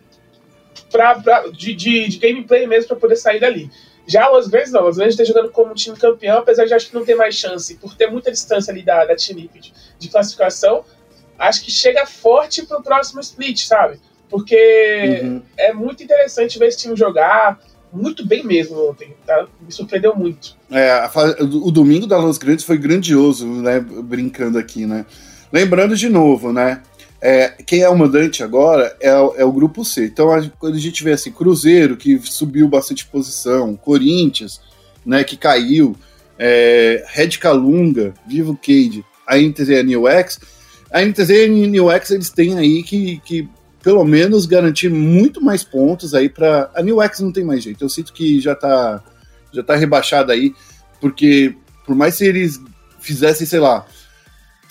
pra, 0.92 1.16
pra, 1.16 1.48
de, 1.48 1.74
de, 1.74 2.08
de, 2.08 2.18
gameplay 2.20 2.68
mesmo 2.68 2.90
para 2.90 2.98
poder 2.98 3.16
sair 3.16 3.40
dali. 3.40 3.72
Já 4.12 4.28
Los 4.28 4.48
Grandes 4.48 4.74
não, 4.74 4.84
Los 4.84 4.98
Grandes 4.98 5.18
está 5.18 5.24
jogando 5.24 5.52
como 5.52 5.74
time 5.74 5.96
campeão, 5.96 6.40
apesar 6.40 6.66
de 6.66 6.74
acho 6.74 6.90
que 6.90 6.96
não 6.96 7.06
ter 7.06 7.16
mais 7.16 7.34
chance, 7.34 7.76
por 7.76 7.96
ter 7.96 8.12
muita 8.12 8.30
distância 8.30 8.70
ali 8.70 8.84
da, 8.84 9.06
da 9.06 9.16
Team 9.16 9.40
Liquid 9.40 9.68
de 9.98 10.10
classificação, 10.10 10.84
acho 11.40 11.64
que 11.64 11.72
chega 11.72 12.06
forte 12.06 12.66
pro 12.66 12.84
próximo 12.84 13.22
split, 13.22 13.64
sabe? 13.66 14.02
Porque 14.30 15.22
uhum. 15.24 15.42
é 15.58 15.72
muito 15.72 16.04
interessante 16.04 16.60
ver 16.60 16.68
esse 16.68 16.80
time 16.80 16.96
jogar 16.96 17.58
muito 17.94 18.26
bem 18.26 18.44
mesmo 18.44 18.90
ontem, 18.90 19.16
tá? 19.26 19.48
Me 19.62 19.72
surpreendeu 19.72 20.14
muito. 20.14 20.58
É, 20.70 21.10
o 21.42 21.72
domingo 21.72 22.06
da 22.06 22.18
Los 22.18 22.38
Grandes 22.38 22.66
foi 22.66 22.78
grandioso, 22.78 23.46
né? 23.48 23.80
Brincando 23.80 24.58
aqui, 24.58 24.86
né? 24.86 25.06
Lembrando 25.52 25.96
de 25.96 26.10
novo, 26.10 26.52
né? 26.52 26.82
É, 27.22 27.50
quem 27.50 27.82
é 27.82 27.90
o 27.90 27.98
mandante 27.98 28.42
agora 28.42 28.96
é, 29.00 29.10
é, 29.10 29.46
o 29.46 29.52
grupo 29.52 29.86
C. 29.86 30.06
Então, 30.06 30.32
a, 30.32 30.42
quando 30.58 30.76
a 30.76 30.80
gente 30.80 31.04
vê 31.04 31.12
assim, 31.12 31.32
Cruzeiro, 31.32 31.96
que 31.96 32.20
subiu 32.20 32.68
bastante 32.68 33.06
posição, 33.06 33.76
Corinthians, 33.76 34.60
né, 35.06 35.24
que 35.24 35.38
caiu, 35.38 35.96
é, 36.40 37.06
Red 37.10 37.38
Calunga, 37.38 38.16
Vivo 38.28 38.58
Cade, 38.58 39.06
a 39.28 39.38
NTZ 39.38 39.70
e 39.70 39.76
a 39.76 39.84
New 39.84 40.08
X, 40.08 40.40
a 40.92 41.06
NTZ 41.06 41.30
e 41.30 41.46
a 41.46 41.48
New 41.48 41.92
X 41.92 42.10
eles 42.10 42.30
têm 42.32 42.58
aí 42.58 42.82
que, 42.82 43.22
que 43.24 43.48
pelo 43.84 44.04
menos 44.04 44.48
garantir 44.48 44.90
muito 44.90 45.42
mais 45.42 45.64
pontos 45.64 46.16
aí 46.16 46.28
para 46.28 46.72
a 46.74 46.82
New 46.82 47.02
X 47.02 47.20
não 47.20 47.32
tem 47.32 47.44
mais 47.44 47.64
jeito. 47.64 47.84
Eu 47.84 47.90
sinto 47.90 48.12
que 48.12 48.42
já 48.42 48.56
tá 48.56 49.04
já 49.54 49.62
tá 49.62 49.76
rebaixada 49.76 50.34
aí, 50.34 50.56
porque 51.00 51.56
por 51.86 51.96
mais 51.96 52.18
que 52.18 52.24
eles 52.24 52.60
fizessem, 53.00 53.46
sei 53.46 53.60
lá, 53.60 53.86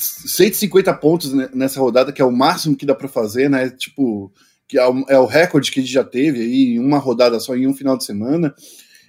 150 0.01 0.95
pontos 0.95 1.33
nessa 1.55 1.81
rodada, 1.81 2.13
que 2.13 2.23
é 2.23 2.25
o 2.25 2.33
máximo 2.33 2.77
que 2.77 2.87
dá 2.87 2.95
para 2.95 3.09
fazer, 3.09 3.51
né? 3.51 3.69
Tipo, 3.71 4.33
que 4.67 4.79
é 4.79 4.89
o, 4.89 5.05
é 5.09 5.19
o, 5.19 5.27
recorde 5.27 5.71
que 5.71 5.81
a 5.81 5.83
gente 5.83 5.93
já 5.93 6.05
teve 6.05 6.41
aí 6.41 6.75
em 6.75 6.79
uma 6.79 6.99
rodada 6.99 7.39
só, 7.39 7.55
em 7.57 7.67
um 7.67 7.75
final 7.75 7.97
de 7.97 8.05
semana. 8.05 8.55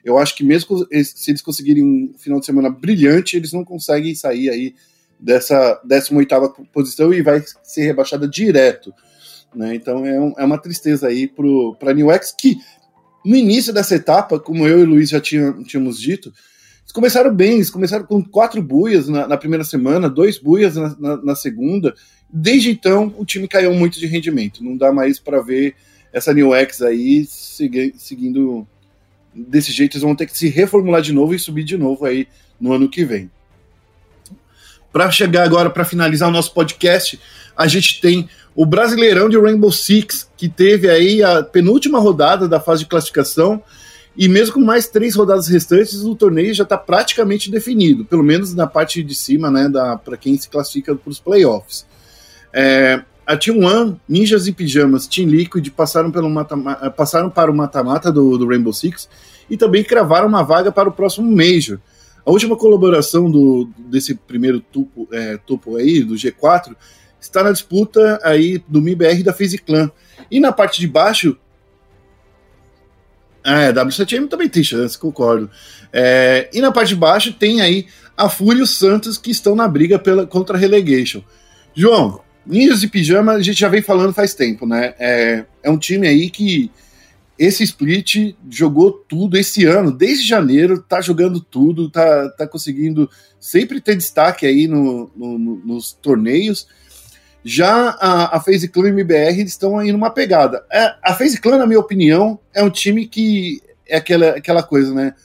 Eu 0.04 0.18
acho 0.18 0.36
que 0.36 0.44
mesmo 0.44 0.86
se 1.04 1.32
eles 1.32 1.42
conseguirem 1.42 1.84
um 1.84 2.14
final 2.18 2.40
de 2.40 2.46
semana 2.46 2.70
brilhante, 2.70 3.38
eles 3.38 3.54
não 3.54 3.64
conseguem 3.64 4.16
sair 4.16 4.50
aí 4.50 4.74
dessa 5.20 5.80
18 5.86 6.68
posição 6.74 7.14
e 7.14 7.22
vai 7.22 7.44
ser 7.64 7.84
rebaixada 7.84 8.28
direto. 8.28 8.92
Né? 9.56 9.76
Então 9.76 10.06
é, 10.06 10.20
um, 10.20 10.34
é 10.38 10.44
uma 10.44 10.58
tristeza 10.58 11.08
aí 11.08 11.28
para 11.28 11.92
a 11.92 11.94
New 11.94 12.12
X, 12.12 12.34
que 12.38 12.58
no 13.24 13.36
início 13.36 13.72
dessa 13.72 13.96
etapa, 13.96 14.40
como 14.40 14.68
eu 14.68 14.80
e 14.80 14.84
o 14.84 14.88
Luiz 14.88 15.10
já 15.10 15.22
tinha, 15.22 15.54
tínhamos 15.64 16.00
dito, 16.00 16.34
eles 16.92 16.94
começaram 16.94 17.34
bem, 17.34 17.54
eles 17.54 17.70
começaram 17.70 18.06
com 18.06 18.22
quatro 18.22 18.62
buias 18.62 19.08
na, 19.08 19.26
na 19.26 19.38
primeira 19.38 19.64
semana, 19.64 20.10
dois 20.10 20.38
buias 20.38 20.76
na, 20.76 20.96
na, 21.00 21.18
na, 21.18 21.36
segunda. 21.36 21.96
Desde 22.30 22.70
então, 22.70 23.14
o 23.18 23.24
time 23.24 23.48
caiu 23.48 23.74
muito 23.74 23.98
de 23.98 24.06
rendimento. 24.06 24.62
Não 24.62 24.76
dá 24.76 24.92
mais 24.92 25.18
para 25.18 25.42
ver 25.42 25.74
essa 26.12 26.34
New 26.34 26.54
X 26.54 26.82
aí 26.82 27.26
segui, 27.26 27.94
seguindo 27.98 28.68
desse 29.34 29.72
jeito. 29.72 29.96
Eles 29.96 30.04
vão 30.04 30.16
ter 30.16 30.26
que 30.26 30.38
se 30.38 30.50
reformular 30.50 31.02
de 31.02 31.14
novo 31.14 31.34
e 31.34 31.40
subir 31.40 31.64
de 31.64 31.78
novo 31.78 32.06
aí 32.06 32.28
no 32.60 32.74
ano 32.74 32.90
que 32.90 33.06
vem. 33.06 33.32
Para 34.92 35.10
chegar 35.10 35.44
agora, 35.44 35.70
para 35.70 35.86
finalizar 35.86 36.28
o 36.28 36.34
nosso 36.34 36.54
podcast, 36.54 37.18
a 37.56 37.68
gente 37.68 38.02
tem 38.02 38.28
o 38.54 38.66
Brasileirão 38.66 39.30
de 39.30 39.40
Rainbow 39.40 39.72
Six, 39.72 40.30
que 40.36 40.50
teve 40.50 40.90
aí 40.90 41.24
a 41.24 41.42
penúltima 41.42 42.00
rodada 42.00 42.50
da 42.50 42.60
fase 42.60 42.84
de 42.84 42.90
classificação 42.90 43.64
e 44.16 44.28
mesmo 44.28 44.56
com 44.56 44.60
mais 44.60 44.88
três 44.88 45.16
rodadas 45.16 45.48
restantes, 45.48 46.04
o 46.04 46.16
torneio 46.16 46.54
já 46.54 46.64
está 46.64 46.78
praticamente 46.78 47.50
definido, 47.50 48.04
pelo 48.04 48.24
menos 48.24 48.54
na 48.54 48.68
parte 48.68 49.02
de 49.02 49.16
cima, 49.16 49.50
né, 49.50 49.72
para 50.04 50.18
quem 50.18 50.38
se 50.38 50.50
classifica 50.50 50.96
para 50.96 51.10
os 51.10 51.20
playoffs. 51.20 51.86
É, 52.54 53.02
a 53.26 53.38
Team 53.38 53.64
One, 53.64 53.98
Ninjas 54.08 54.48
e 54.48 54.52
Pijamas, 54.52 55.08
Team 55.08 55.30
Liquid 55.30 55.70
passaram, 55.70 56.12
pelo 56.12 56.30
mata 56.30 56.58
passaram 56.90 57.30
para 57.30 57.50
o 57.50 57.56
mata-mata 57.56 58.12
do, 58.12 58.38
do, 58.38 58.48
Rainbow 58.48 58.74
Six 58.74 59.08
e 59.50 59.56
também 59.56 59.84
cravaram 59.84 60.28
uma 60.28 60.44
vaga 60.44 60.72
para 60.72 60.90
o 60.90 60.92
próximo 60.92 61.32
Major. 61.32 61.80
A 62.26 62.30
última 62.30 62.58
colaboração 62.58 63.32
do, 63.32 63.70
desse 63.78 64.16
primeiro 64.16 64.60
tupo, 64.60 65.08
é, 65.12 65.38
tupo 65.38 65.78
aí, 65.78 66.04
do 66.04 66.16
G4, 66.16 66.76
está 67.20 67.44
na 67.44 67.52
disputa 67.52 68.20
aí 68.24 68.62
do 68.68 68.82
MIBR 68.82 69.24
da 69.24 69.34
FaZe 69.34 69.58
Clan. 69.58 69.90
E 70.30 70.40
na 70.40 70.52
parte 70.52 70.80
de 70.80 70.88
baixo, 70.88 71.38
é, 73.44 73.72
W7M 73.74 74.28
também 74.28 74.50
tem 74.50 74.64
chance, 74.64 74.98
concordo. 74.98 75.50
É, 75.92 76.50
e 76.54 76.62
na 76.62 76.72
parte 76.72 76.90
de 76.90 76.96
baixo 76.96 77.34
tem 77.34 77.62
aí 77.62 77.88
a 78.16 78.30
Fúria 78.30 78.60
e 78.60 78.64
o 78.64 78.68
Santos 78.68 79.18
que 79.18 79.32
estão 79.32 79.56
na 79.56 79.68
briga 79.68 79.98
pela, 79.98 80.28
contra 80.28 80.56
a 80.56 80.60
relegation. 80.60 81.22
João, 81.74 82.22
Ninjas 82.46 82.84
e 82.84 82.88
Pijama 82.88 83.34
a 83.34 83.42
gente 83.42 83.60
já 83.60 83.68
vem 83.68 83.82
falando 83.82 84.14
faz 84.14 84.34
tempo, 84.34 84.66
né? 84.66 84.94
É, 85.00 85.46
é 85.64 85.70
um 85.70 85.78
time 85.78 86.08
aí 86.08 86.30
que 86.30 86.72
esse 87.38 87.64
split 87.64 88.36
jogou 88.50 88.92
tudo 88.92 89.36
esse 89.38 89.66
ano, 89.66 89.92
desde 89.92 90.28
janeiro, 90.28 90.80
tá 90.80 91.02
jogando 91.02 91.40
tudo, 91.40 91.90
tá, 91.90 92.30
tá 92.30 92.48
conseguindo 92.48 93.10
sempre 93.40 93.82
ter 93.82 93.96
destaque 93.96 94.46
aí 94.46 94.68
no, 94.68 95.10
no, 95.16 95.40
nos 95.40 95.92
torneios. 95.94 96.68
Já 97.44 97.98
a, 98.00 98.38
a 98.38 98.40
FaZe 98.40 98.68
Clan 98.68 98.90
e 98.90 98.92
o 98.92 99.00
MBR 99.00 99.42
estão 99.42 99.78
aí 99.78 99.92
numa 99.92 100.12
pegada. 100.12 100.64
É, 100.72 100.94
a 101.02 101.14
FaZe 101.14 101.40
Clan, 101.40 101.58
na 101.58 101.66
minha 101.66 101.80
opinião, 101.80 102.40
é 102.54 102.64
um 102.64 102.70
time 102.70 103.08
que 103.08 103.62
é 103.88 103.98
aquela, 103.98 104.30
aquela 104.30 104.64
coisa, 104.64 104.94
né? 104.94 105.16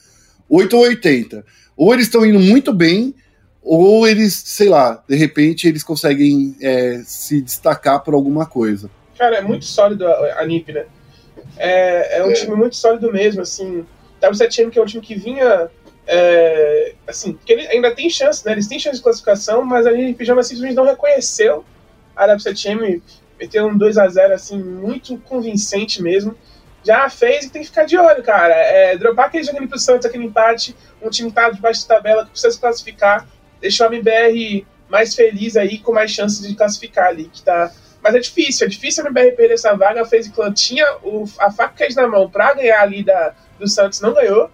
8 0.48 0.76
ou 0.76 0.82
80. 0.82 1.44
Ou 1.76 1.92
eles 1.92 2.06
estão 2.06 2.24
indo 2.24 2.40
muito 2.40 2.72
bem, 2.72 3.14
ou 3.62 4.06
eles, 4.06 4.34
sei 4.34 4.68
lá, 4.68 5.02
de 5.06 5.16
repente 5.16 5.68
eles 5.68 5.82
conseguem 5.82 6.56
é, 6.60 7.02
se 7.04 7.42
destacar 7.42 8.02
por 8.02 8.14
alguma 8.14 8.46
coisa. 8.46 8.90
Cara, 9.18 9.36
é 9.36 9.42
muito 9.42 9.64
sólido 9.64 10.06
a, 10.06 10.40
a 10.40 10.46
NiP, 10.46 10.72
né? 10.72 10.86
É, 11.58 12.18
é 12.18 12.24
um 12.24 12.30
é. 12.30 12.34
time 12.34 12.56
muito 12.56 12.76
sólido 12.76 13.12
mesmo, 13.12 13.42
assim. 13.42 13.84
W7M, 14.22 14.70
que 14.70 14.78
é 14.78 14.82
um 14.82 14.86
time 14.86 15.02
que 15.02 15.14
vinha. 15.14 15.68
É, 16.08 16.94
assim, 17.06 17.36
que 17.44 17.52
ele 17.52 17.66
ainda 17.66 17.90
tem 17.94 18.08
chance, 18.08 18.44
né? 18.46 18.52
Eles 18.52 18.68
têm 18.68 18.78
chance 18.78 18.98
de 18.98 19.02
classificação, 19.02 19.64
mas 19.64 19.86
a 19.86 19.92
NiP 19.92 20.24
já 20.24 20.40
simplesmente 20.42 20.76
não 20.76 20.84
reconheceu 20.84 21.64
a 22.16 22.22
Arab 22.22 22.38
7M 22.38 23.02
meteu 23.38 23.66
um 23.66 23.76
2 23.76 23.98
a 23.98 24.08
0 24.08 24.34
assim, 24.34 24.58
muito 24.58 25.18
convincente 25.18 26.02
mesmo. 26.02 26.36
Já 26.82 27.08
fez 27.10 27.44
e 27.44 27.50
tem 27.50 27.62
que 27.62 27.68
ficar 27.68 27.84
de 27.84 27.98
olho, 27.98 28.22
cara. 28.22 28.54
É, 28.54 28.96
dropar 28.96 29.26
aquele 29.26 29.44
jogo 29.44 29.66
pro 29.68 29.78
Santos, 29.78 30.06
aquele 30.06 30.24
empate, 30.24 30.74
um 31.02 31.10
time 31.10 31.28
que 31.28 31.34
tá 31.34 31.50
debaixo 31.50 31.86
da 31.86 31.96
tabela, 31.96 32.24
que 32.24 32.30
precisa 32.30 32.52
se 32.52 32.60
classificar, 32.60 33.26
deixou 33.60 33.86
a 33.86 33.94
MBR 33.94 34.64
mais 34.88 35.14
feliz 35.14 35.56
aí, 35.56 35.78
com 35.78 35.92
mais 35.92 36.12
chances 36.12 36.46
de 36.46 36.54
classificar 36.54 37.08
ali, 37.08 37.24
que 37.24 37.42
tá... 37.42 37.72
Mas 38.00 38.14
é 38.14 38.20
difícil, 38.20 38.66
é 38.66 38.70
difícil 38.70 39.04
a 39.04 39.08
MBR 39.08 39.32
perder 39.36 39.54
essa 39.54 39.74
vaga, 39.74 40.04
FaZe 40.04 40.30
Clan 40.30 40.52
tinha 40.52 40.86
o, 41.02 41.24
a 41.40 41.50
faca 41.50 41.86
na 41.96 42.06
mão 42.06 42.30
pra 42.30 42.54
ganhar 42.54 42.80
ali 42.80 43.02
da, 43.02 43.34
do 43.58 43.68
Santos, 43.68 44.00
não 44.00 44.14
ganhou, 44.14 44.48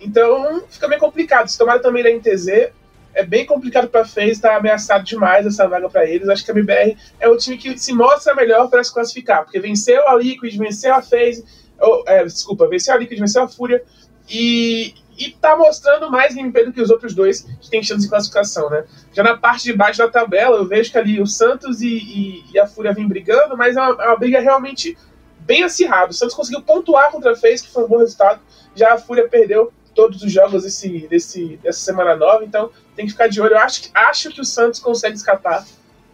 então 0.00 0.62
fica 0.70 0.86
meio 0.86 1.00
complicado. 1.00 1.48
Se 1.48 1.58
tomaram 1.58 1.82
também 1.82 2.04
da 2.04 2.10
NTZ, 2.10 2.70
é 3.14 3.24
bem 3.24 3.46
complicado 3.46 3.88
para 3.88 4.04
FaZe, 4.04 4.30
está 4.30 4.56
ameaçado 4.56 5.04
demais 5.04 5.46
essa 5.46 5.68
vaga 5.68 5.88
para 5.88 6.04
eles. 6.04 6.28
Acho 6.28 6.44
que 6.44 6.50
a 6.50 6.54
MBR 6.54 6.96
é 7.20 7.28
o 7.28 7.36
time 7.36 7.56
que 7.56 7.78
se 7.78 7.92
mostra 7.92 8.34
melhor 8.34 8.68
para 8.68 8.82
se 8.82 8.92
classificar, 8.92 9.44
porque 9.44 9.60
venceu 9.60 10.06
a 10.08 10.16
Liquid, 10.16 10.56
venceu 10.56 10.92
a 10.92 11.00
FaZe, 11.00 11.44
ou, 11.78 12.04
é, 12.06 12.24
desculpa, 12.24 12.68
venceu 12.68 12.94
a 12.94 12.96
Liquid, 12.96 13.18
venceu 13.18 13.42
a 13.42 13.48
Fúria 13.48 13.82
e, 14.28 14.94
e 15.16 15.30
tá 15.30 15.56
mostrando 15.56 16.10
mais 16.10 16.34
gameplay 16.34 16.64
do 16.64 16.72
que 16.72 16.80
os 16.80 16.90
outros 16.90 17.14
dois 17.14 17.42
que 17.42 17.70
têm 17.70 17.82
chance 17.82 18.02
de 18.02 18.08
classificação, 18.08 18.68
né? 18.68 18.84
Já 19.12 19.22
na 19.22 19.36
parte 19.36 19.64
de 19.64 19.72
baixo 19.72 19.98
da 19.98 20.08
tabela, 20.08 20.56
eu 20.56 20.66
vejo 20.66 20.90
que 20.90 20.98
ali 20.98 21.20
o 21.20 21.26
Santos 21.26 21.80
e, 21.80 21.88
e, 21.88 22.44
e 22.52 22.58
a 22.58 22.66
Fúria 22.66 22.92
vêm 22.92 23.06
brigando, 23.06 23.56
mas 23.56 23.76
é 23.76 23.80
uma, 23.80 24.02
é 24.02 24.06
uma 24.08 24.16
briga 24.16 24.40
realmente 24.40 24.98
bem 25.38 25.62
acirrada. 25.62 26.10
O 26.10 26.14
Santos 26.14 26.34
conseguiu 26.34 26.62
pontuar 26.62 27.12
contra 27.12 27.32
a 27.32 27.36
FaZe, 27.36 27.64
que 27.64 27.70
foi 27.70 27.84
um 27.84 27.88
bom 27.88 27.98
resultado, 27.98 28.40
já 28.74 28.94
a 28.94 28.98
Fúria 28.98 29.28
perdeu 29.28 29.72
todos 29.94 30.22
os 30.22 30.32
jogos 30.32 30.64
desse, 30.64 31.06
desse, 31.08 31.58
dessa 31.62 31.80
semana 31.80 32.16
nova, 32.16 32.44
então 32.44 32.70
tem 32.96 33.06
que 33.06 33.12
ficar 33.12 33.28
de 33.28 33.40
olho. 33.40 33.54
Eu 33.54 33.58
acho, 33.58 33.90
acho 33.94 34.30
que 34.30 34.40
o 34.40 34.44
Santos 34.44 34.80
consegue 34.80 35.16
escapar 35.16 35.64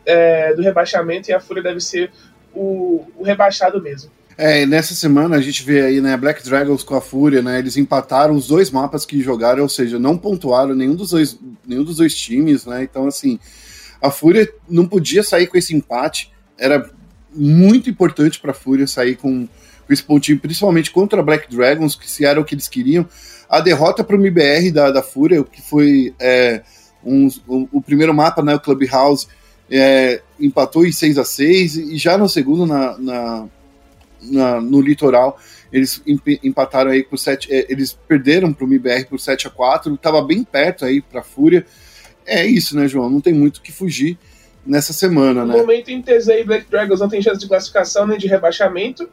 é, 0.05 0.55
do 0.55 0.63
rebaixamento 0.63 1.31
e 1.31 1.33
a 1.33 1.41
Fúria 1.41 1.63
deve 1.63 1.81
ser 1.81 2.11
o, 2.55 3.07
o 3.17 3.23
rebaixado 3.23 3.81
mesmo. 3.83 4.11
É, 4.37 4.65
nessa 4.65 4.95
semana 4.95 5.37
a 5.37 5.41
gente 5.41 5.63
vê 5.63 5.83
aí, 5.83 6.01
né, 6.01 6.17
Black 6.17 6.43
Dragons 6.43 6.83
com 6.83 6.95
a 6.95 7.01
Fúria, 7.01 7.43
né, 7.43 7.59
eles 7.59 7.77
empataram 7.77 8.35
os 8.35 8.47
dois 8.47 8.71
mapas 8.71 9.05
que 9.05 9.21
jogaram, 9.21 9.63
ou 9.63 9.69
seja, 9.69 9.99
não 9.99 10.17
pontuaram 10.17 10.75
nenhum 10.75 10.95
dos 10.95 11.11
dois, 11.11 11.39
nenhum 11.67 11.85
dos 11.85 11.99
dois 11.99 12.15
times, 12.15 12.65
né, 12.65 12.83
então 12.83 13.07
assim, 13.07 13.39
a 14.01 14.11
Fúria 14.11 14.51
não 14.67 14.87
podia 14.89 15.23
sair 15.23 15.47
com 15.47 15.59
esse 15.59 15.77
empate, 15.77 16.33
era 16.57 16.89
muito 17.35 17.91
importante 17.91 18.41
para 18.41 18.53
a 18.53 18.55
Fúria 18.55 18.87
sair 18.87 19.17
com, 19.17 19.47
com, 19.91 19.95
esse 19.95 20.03
pontinho, 20.03 20.39
principalmente 20.39 20.91
contra 20.91 21.21
a 21.21 21.23
Black 21.23 21.55
Dragons, 21.55 21.97
que 21.97 22.09
se 22.09 22.25
era 22.25 22.41
o 22.41 22.45
que 22.45 22.55
eles 22.55 22.69
queriam. 22.69 23.07
A 23.49 23.61
derrota 23.61 24.05
para 24.05 24.17
o 24.17 24.21
MBR 24.21 24.71
da, 24.71 24.91
da 24.93 25.03
Fúria, 25.03 25.43
que 25.43 25.61
foi 25.61 26.15
é, 26.21 26.63
um, 27.05 27.29
o, 27.49 27.69
o, 27.73 27.83
primeiro 27.83 28.15
mapa, 28.15 28.43
né, 28.43 28.55
o 28.55 28.61
Clubhouse, 28.61 29.27
é, 29.69 30.23
empatou 30.39 30.87
em 30.87 30.93
6 30.93 31.19
a 31.19 31.25
6 31.25 31.77
e 31.77 31.97
já 31.99 32.17
no 32.17 32.29
segundo, 32.29 32.65
na, 32.67 32.97
na, 32.99 33.49
na 34.23 34.61
no 34.61 34.81
litoral, 34.81 35.39
eles 35.73 36.03
empataram 36.43 36.91
aí 36.91 37.03
por 37.03 37.19
7, 37.19 37.53
é, 37.53 37.67
eles 37.69 37.93
perderam 38.07 38.53
para 38.53 38.65
o 38.65 38.69
MBR 38.69 39.07
por 39.07 39.19
7 39.19 39.49
a 39.49 39.51
4 39.51 39.95
estava 39.95 40.23
bem 40.23 40.45
perto 40.45 40.85
aí 40.85 41.01
para 41.01 41.21
a 41.21 41.25
Fúria. 41.25 41.67
É 42.25 42.47
isso, 42.47 42.77
né, 42.77 42.87
João? 42.87 43.11
Não 43.11 43.21
tem 43.21 43.33
muito 43.33 43.57
o 43.57 43.63
que 43.63 43.73
fugir 43.73 44.17
nessa 44.65 44.93
semana, 44.93 45.41
no 45.41 45.47
né? 45.47 45.53
No 45.55 45.61
momento 45.61 45.91
em 45.91 46.03
TZ 46.03 46.29
e 46.29 46.45
Black 46.45 46.71
Dragons 46.71 47.01
não 47.01 47.09
tem 47.09 47.23
chance 47.23 47.41
de 47.41 47.49
classificação 47.49 48.07
nem 48.07 48.19
de 48.19 48.29
rebaixamento. 48.29 49.09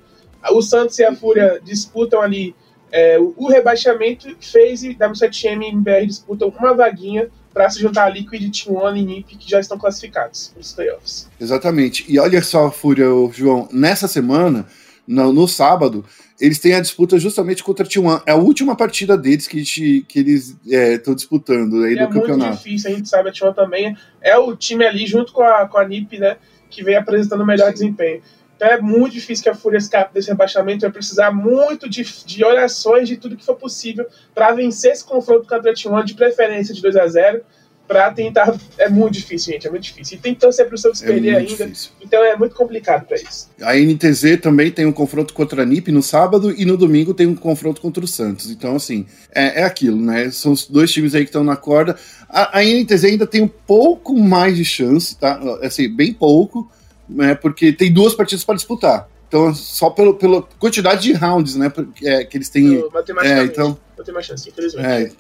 O 0.52 0.62
Santos 0.62 0.98
e 1.00 1.04
a 1.04 1.16
Fúria 1.16 1.60
disputam 1.64 2.22
ali 2.22 2.56
é, 2.92 3.18
o 3.20 3.48
rebaixamento. 3.48 4.28
FaZe, 4.40 4.96
W7M 4.96 5.62
e 5.62 5.70
MBR 5.70 6.06
disputam 6.08 6.54
uma 6.58 6.74
vaguinha 6.74 7.30
para 7.54 7.70
se 7.70 7.80
juntar 7.80 8.06
a 8.06 8.10
Liquid, 8.10 8.52
Team 8.52 8.76
One 8.76 9.02
e 9.02 9.06
NiP, 9.06 9.36
que 9.36 9.50
já 9.50 9.60
estão 9.60 9.78
classificados 9.78 10.50
para 10.50 10.62
os 10.62 10.74
playoffs. 10.74 11.30
Exatamente. 11.40 12.06
E 12.08 12.20
olha 12.20 12.42
só, 12.42 12.70
Fúria, 12.70 13.08
João, 13.34 13.68
nessa 13.72 14.08
semana, 14.08 14.68
no, 15.08 15.34
no 15.34 15.48
sábado, 15.48 16.06
eles 16.40 16.60
têm 16.60 16.76
a 16.76 16.80
disputa 16.80 17.18
justamente 17.18 17.64
contra 17.64 17.86
o 17.86 17.90
T1. 17.90 18.22
É 18.26 18.32
a 18.32 18.36
última 18.36 18.76
partida 18.76 19.18
deles 19.18 19.48
que, 19.48 19.64
que 20.04 20.20
eles 20.20 20.56
estão 20.64 21.14
é, 21.14 21.16
disputando 21.16 21.84
aí 21.84 21.94
e 21.94 21.96
do 21.96 22.04
é 22.04 22.08
campeonato. 22.08 22.44
É 22.44 22.48
muito 22.50 22.58
difícil, 22.58 22.92
a 22.92 22.94
gente 22.94 23.10
sabe, 23.10 23.30
a 23.30 23.32
T1 23.32 23.56
também 23.56 23.98
é 24.22 24.38
o 24.38 24.56
time 24.56 24.86
ali 24.86 25.08
junto 25.08 25.34
com 25.34 25.42
a, 25.42 25.68
com 25.68 25.80
a 25.80 25.88
NiP, 25.88 26.20
né, 26.20 26.38
que 26.70 26.84
vem 26.84 26.96
apresentando 26.96 27.42
o 27.42 27.46
melhor 27.46 27.74
desempenho. 27.74 28.22
Então 28.58 28.68
é 28.68 28.82
muito 28.82 29.14
difícil 29.14 29.44
que 29.44 29.50
a 29.50 29.56
Fúria 29.56 29.78
escape 29.78 30.14
desse 30.14 30.30
rebaixamento, 30.30 30.82
vai 30.82 30.92
precisar 30.92 31.32
muito 31.32 31.88
de, 31.88 32.04
de 32.26 32.44
orações, 32.44 33.08
de 33.08 33.16
tudo 33.16 33.38
que 33.38 33.46
for 33.46 33.56
possível 33.56 34.06
para 34.34 34.52
vencer 34.52 34.92
esse 34.92 35.06
confronto 35.06 35.48
contra 35.48 35.72
a 35.72 35.74
T1, 35.74 36.04
de 36.04 36.16
preferência 36.16 36.74
de 36.74 36.82
2 36.82 36.96
a 36.98 37.08
0 37.08 37.42
para 37.88 38.12
tentar. 38.12 38.54
É 38.78 38.90
muito 38.90 39.14
difícil, 39.14 39.54
gente, 39.54 39.68
é 39.68 39.70
muito 39.70 39.84
difícil. 39.84 40.18
E 40.18 40.22
tem 40.22 40.34
que 40.34 40.42
torcer 40.42 40.66
para 40.66 40.76
o 40.76 40.78
Santos 40.78 41.02
é 41.04 41.06
perder 41.06 41.36
ainda. 41.38 41.66
Difícil. 41.66 41.92
Então 42.02 42.24
é 42.24 42.36
muito 42.36 42.56
complicado 42.56 43.06
para 43.06 43.16
isso. 43.16 43.48
A 43.62 43.76
NTZ 43.76 44.42
também 44.42 44.72
tem 44.72 44.86
um 44.86 44.92
confronto 44.92 45.34
contra 45.34 45.62
a 45.62 45.66
NIP 45.66 45.92
no 45.92 46.02
sábado 46.02 46.52
e 46.52 46.66
no 46.66 46.76
domingo 46.76 47.14
tem 47.14 47.28
um 47.28 47.36
confronto 47.36 47.80
contra 47.80 48.04
o 48.04 48.08
Santos. 48.08 48.50
Então, 48.50 48.76
assim, 48.76 49.06
é, 49.34 49.62
é 49.62 49.64
aquilo, 49.64 49.98
né? 50.02 50.30
São 50.32 50.52
os 50.52 50.68
dois 50.68 50.92
times 50.92 51.16
aí 51.16 51.22
que 51.22 51.30
estão 51.30 51.44
na 51.44 51.56
corda. 51.56 51.96
A, 52.28 52.60
a 52.60 52.64
NTZ 52.64 53.06
ainda 53.06 53.28
tem 53.28 53.42
um 53.42 53.48
pouco 53.48 54.18
mais 54.18 54.58
de 54.58 54.66
chance, 54.66 55.16
tá? 55.16 55.40
Assim, 55.62 55.88
bem 55.88 56.12
pouco, 56.12 56.70
né? 57.10 57.36
Porque 57.36 57.72
tem 57.72 57.92
duas 57.92 58.14
partidas 58.14 58.44
para 58.44 58.56
disputar. 58.56 59.10
Então, 59.28 59.54
só 59.54 59.90
pelo, 59.90 60.14
pela 60.14 60.42
quantidade 60.42 61.02
de 61.02 61.14
rounds, 61.14 61.56
né? 61.56 61.72
É, 62.04 62.24
que 62.24 62.38
eles 62.38 62.50
têm. 62.50 62.84
É, 63.24 63.44
então, 63.44 63.78
eu 63.98 64.04
tenho 64.04 64.16
mais 64.16 64.26
chance, 64.26 64.48
infelizmente. 64.48 64.88
É, 64.88 65.12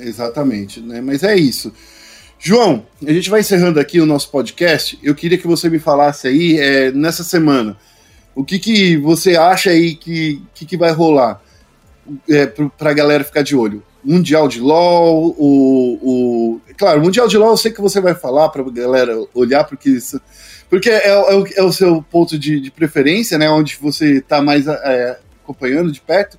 Exatamente, 0.00 0.80
né? 0.80 1.00
Mas 1.00 1.22
é 1.22 1.36
isso. 1.36 1.72
João, 2.38 2.86
a 3.06 3.12
gente 3.12 3.28
vai 3.28 3.40
encerrando 3.40 3.78
aqui 3.78 4.00
o 4.00 4.06
nosso 4.06 4.30
podcast. 4.30 4.98
Eu 5.02 5.14
queria 5.14 5.36
que 5.36 5.46
você 5.46 5.68
me 5.68 5.78
falasse 5.78 6.26
aí, 6.26 6.58
é, 6.58 6.90
nessa 6.90 7.22
semana, 7.22 7.76
o 8.34 8.42
que, 8.42 8.58
que 8.58 8.96
você 8.96 9.36
acha 9.36 9.70
aí 9.70 9.94
que, 9.94 10.42
que, 10.54 10.64
que 10.64 10.76
vai 10.76 10.90
rolar 10.90 11.40
é, 12.28 12.46
para 12.46 12.90
a 12.90 12.94
galera 12.94 13.24
ficar 13.24 13.42
de 13.42 13.54
olho? 13.54 13.82
Mundial 14.02 14.48
de 14.48 14.58
LoL, 14.60 15.34
o, 15.38 15.98
o. 16.02 16.60
Claro, 16.78 17.02
Mundial 17.02 17.28
de 17.28 17.36
LoL 17.36 17.50
eu 17.50 17.56
sei 17.58 17.70
que 17.70 17.82
você 17.82 18.00
vai 18.00 18.14
falar 18.14 18.48
para 18.48 18.62
a 18.62 18.70
galera 18.70 19.22
olhar, 19.34 19.64
porque, 19.64 19.90
isso, 19.90 20.18
porque 20.70 20.88
é, 20.88 21.08
é, 21.08 21.16
o, 21.16 21.46
é 21.56 21.62
o 21.64 21.72
seu 21.72 22.00
ponto 22.00 22.38
de, 22.38 22.60
de 22.60 22.70
preferência, 22.70 23.36
né? 23.36 23.50
Onde 23.50 23.76
você 23.76 24.18
está 24.18 24.40
mais 24.40 24.68
é, 24.68 25.18
acompanhando 25.42 25.90
de 25.90 26.00
perto. 26.00 26.38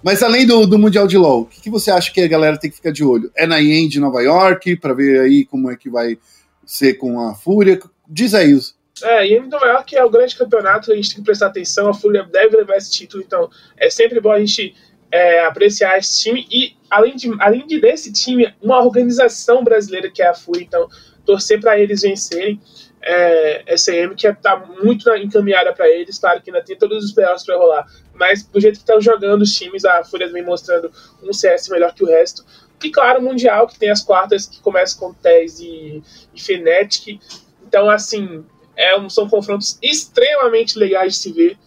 Mas 0.00 0.22
além 0.22 0.46
do, 0.46 0.64
do 0.64 0.78
Mundial 0.78 1.08
de 1.08 1.18
LoL, 1.18 1.40
o 1.40 1.46
que, 1.46 1.60
que, 1.62 1.70
você 1.70 1.90
acha 1.90 2.12
que 2.12 2.20
a 2.20 2.28
galera 2.28 2.56
tem 2.56 2.70
que 2.70 2.76
ficar 2.76 2.92
de 2.92 3.02
olho? 3.02 3.32
É 3.34 3.46
na 3.46 3.58
IEM 3.58 3.88
de 3.88 3.98
Nova 3.98 4.22
York, 4.22 4.76
para 4.76 4.94
ver 4.94 5.20
aí 5.20 5.44
como 5.44 5.70
é 5.70 5.76
que 5.76 5.90
vai 5.90 6.16
ser 6.64 6.94
com 6.94 7.18
a 7.18 7.34
Fúria? 7.34 7.80
Diz 8.08 8.32
aí 8.32 8.54
os. 8.54 8.76
É, 9.02 9.26
IEM 9.26 9.44
de 9.44 9.48
Nova 9.48 9.66
York 9.66 9.96
é 9.96 10.04
o 10.04 10.10
grande 10.10 10.36
campeonato, 10.36 10.92
a 10.92 10.94
gente 10.94 11.08
tem 11.08 11.16
que 11.16 11.24
prestar 11.24 11.46
atenção, 11.46 11.88
a 11.88 11.94
Fúria 11.94 12.22
deve 12.22 12.56
levar 12.56 12.76
esse 12.76 12.92
título, 12.92 13.24
então 13.26 13.50
é 13.76 13.90
sempre 13.90 14.20
bom 14.20 14.30
a 14.30 14.38
gente 14.38 14.74
é, 15.10 15.44
apreciar 15.46 15.98
esse 15.98 16.22
time 16.22 16.46
e, 16.48 16.76
além, 16.88 17.16
de, 17.16 17.34
além 17.40 17.66
de 17.66 17.80
desse 17.80 18.12
time, 18.12 18.54
uma 18.62 18.80
organização 18.80 19.64
brasileira 19.64 20.10
que 20.10 20.22
é 20.22 20.28
a 20.28 20.34
Fúria, 20.34 20.62
então 20.62 20.86
torcer 21.24 21.58
para 21.60 21.78
eles 21.78 22.02
vencerem 22.02 22.60
é, 23.06 23.76
SM, 23.76 24.14
que 24.16 24.26
está 24.26 24.56
muito 24.56 25.14
encaminhada 25.14 25.72
para 25.72 25.88
eles, 25.88 26.18
claro 26.18 26.40
que 26.40 26.50
ainda 26.50 26.64
tem 26.64 26.76
todos 26.76 27.04
os 27.04 27.12
playoffs 27.12 27.44
para 27.44 27.56
rolar, 27.56 27.86
mas 28.14 28.44
do 28.44 28.58
jeito 28.58 28.76
que 28.76 28.82
estão 28.82 29.00
jogando 29.00 29.42
os 29.42 29.54
times, 29.54 29.84
a 29.84 30.02
Fúria 30.02 30.28
vem 30.28 30.42
mostrando 30.42 30.90
um 31.22 31.32
CS 31.32 31.68
melhor 31.68 31.92
que 31.94 32.02
o 32.02 32.06
resto. 32.06 32.44
E 32.82 32.90
claro, 32.90 33.20
o 33.20 33.22
Mundial, 33.22 33.66
que 33.66 33.78
tem 33.78 33.90
as 33.90 34.02
quartas 34.02 34.46
que 34.46 34.60
começam 34.60 34.98
com 35.00 35.14
TES 35.14 35.60
e, 35.60 36.02
e 36.34 36.40
Fnatic. 36.40 37.18
Então, 37.66 37.88
assim, 37.88 38.44
é 38.76 38.98
um, 38.98 39.08
são 39.08 39.28
confrontos 39.28 39.78
extremamente 39.82 40.78
legais 40.78 41.14
de 41.14 41.18
se 41.18 41.32
ver. 41.32 41.58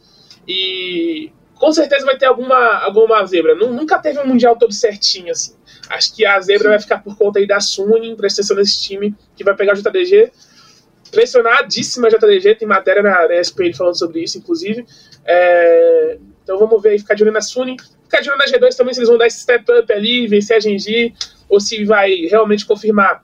E 0.48 1.32
com 1.56 1.72
certeza 1.72 2.06
vai 2.06 2.18
ter 2.18 2.28
alguma, 2.28 2.84
alguma 2.84 3.26
zebra. 3.26 3.56
Nunca 3.56 3.98
teve 3.98 4.20
um 4.20 4.28
Mundial 4.28 4.56
todo 4.58 4.72
certinho, 4.72 5.32
assim. 5.32 5.56
Acho 5.90 6.16
que 6.16 6.26
a 6.26 6.40
zebra 6.40 6.70
vai 6.70 6.80
ficar 6.80 7.00
por 7.00 7.18
conta 7.18 7.40
aí 7.40 7.48
da 7.48 7.60
Suning, 7.60 8.16
presta 8.16 8.42
atenção 8.42 8.58
nesse 8.58 8.82
time 8.82 9.16
que 9.36 9.44
vai 9.44 9.56
pegar 9.56 9.74
o 9.74 9.82
JDG 9.82 10.32
pressionadíssima 11.12 12.08
a 12.08 12.12
JDG, 12.12 12.56
tem 12.56 12.68
matéria 12.68 13.02
na, 13.02 13.40
ESPN 13.40 13.74
falando 13.74 13.98
sobre 13.98 14.22
isso, 14.22 14.38
inclusive. 14.38 14.86
É, 15.26 16.18
então 16.44 16.58
vamos 16.58 16.82
ver 16.82 16.90
aí, 16.90 17.00
ficar 17.00 17.14
de 17.14 17.24
olho 17.24 17.32
na 17.32 17.42
Suni. 17.42 17.78
Ficar 18.04 18.22
de 18.22 18.30
olho 18.30 18.38
na 18.38 18.46
G2 18.46 18.76
também, 18.76 18.94
se 18.94 19.00
eles 19.00 19.10
vão 19.10 19.18
dar 19.18 19.28
esse 19.28 19.42
step 19.42 19.66
up 19.72 19.92
ali, 19.92 20.28
vencer 20.28 20.58
a 20.58 20.60
Genji, 20.60 21.14
ou 21.50 21.60
se 21.60 21.84
vai 21.84 22.12
realmente 22.30 22.66
confirmar 22.66 23.24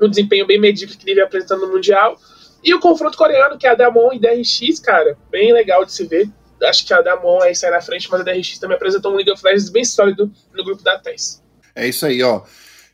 um 0.00 0.08
desempenho 0.08 0.46
bem 0.46 0.58
medíocre 0.58 0.96
que 0.96 1.04
ele 1.04 1.16
vem 1.16 1.24
apresentando 1.24 1.66
no 1.66 1.72
Mundial. 1.72 2.18
E 2.62 2.74
o 2.74 2.80
confronto 2.80 3.16
coreano, 3.16 3.58
que 3.58 3.66
é 3.66 3.70
a 3.70 3.74
Damon 3.74 4.12
e 4.12 4.18
DRX, 4.18 4.80
cara, 4.80 5.16
bem 5.30 5.52
legal 5.52 5.84
de 5.84 5.92
se 5.92 6.06
ver. 6.06 6.28
Acho 6.62 6.86
que 6.86 6.94
a 6.94 7.02
Damon 7.02 7.42
aí 7.42 7.54
sai 7.54 7.70
na 7.70 7.80
frente, 7.80 8.08
mas 8.10 8.20
a 8.20 8.24
DRX 8.24 8.58
também 8.58 8.76
apresentou 8.76 9.12
um 9.12 9.16
League 9.16 9.30
of 9.30 9.42
Legends 9.44 9.68
bem 9.68 9.84
sólido 9.84 10.32
no 10.54 10.64
grupo 10.64 10.82
da 10.82 10.98
TES. 10.98 11.42
É 11.74 11.86
isso 11.86 12.06
aí, 12.06 12.22
ó. 12.22 12.42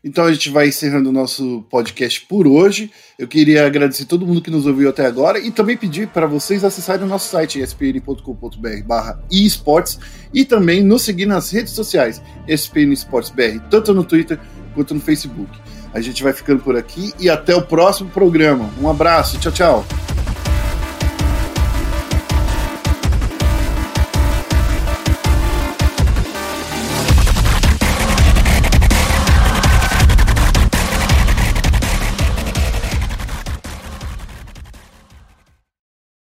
Então 0.04 0.24
a 0.24 0.32
gente 0.32 0.50
vai 0.50 0.68
encerrando 0.68 1.10
o 1.10 1.12
nosso 1.12 1.64
podcast 1.70 2.22
por 2.26 2.46
hoje. 2.46 2.90
Eu 3.18 3.28
queria 3.28 3.66
agradecer 3.66 4.04
todo 4.04 4.26
mundo 4.26 4.42
que 4.42 4.50
nos 4.50 4.66
ouviu 4.66 4.88
até 4.88 5.06
agora 5.06 5.38
e 5.38 5.50
também 5.50 5.76
pedir 5.76 6.08
para 6.08 6.26
vocês 6.26 6.64
acessarem 6.64 7.04
o 7.04 7.08
nosso 7.08 7.28
site 7.28 7.60
espn.com.br 7.60 9.18
esportes 9.30 9.98
e 10.34 10.44
também 10.44 10.82
nos 10.82 11.02
seguir 11.02 11.26
nas 11.26 11.50
redes 11.50 11.72
sociais 11.72 12.20
ESPN 12.48 12.92
Esportes 12.92 13.30
BR, 13.30 13.60
tanto 13.70 13.94
no 13.94 14.02
Twitter 14.02 14.40
quanto 14.74 14.94
no 14.94 15.00
Facebook. 15.00 15.50
A 15.94 16.00
gente 16.00 16.22
vai 16.22 16.32
ficando 16.32 16.62
por 16.62 16.76
aqui 16.76 17.12
e 17.20 17.28
até 17.28 17.54
o 17.54 17.62
próximo 17.62 18.10
programa. 18.10 18.70
Um 18.80 18.88
abraço, 18.88 19.38
tchau, 19.38 19.52
tchau. 19.52 19.86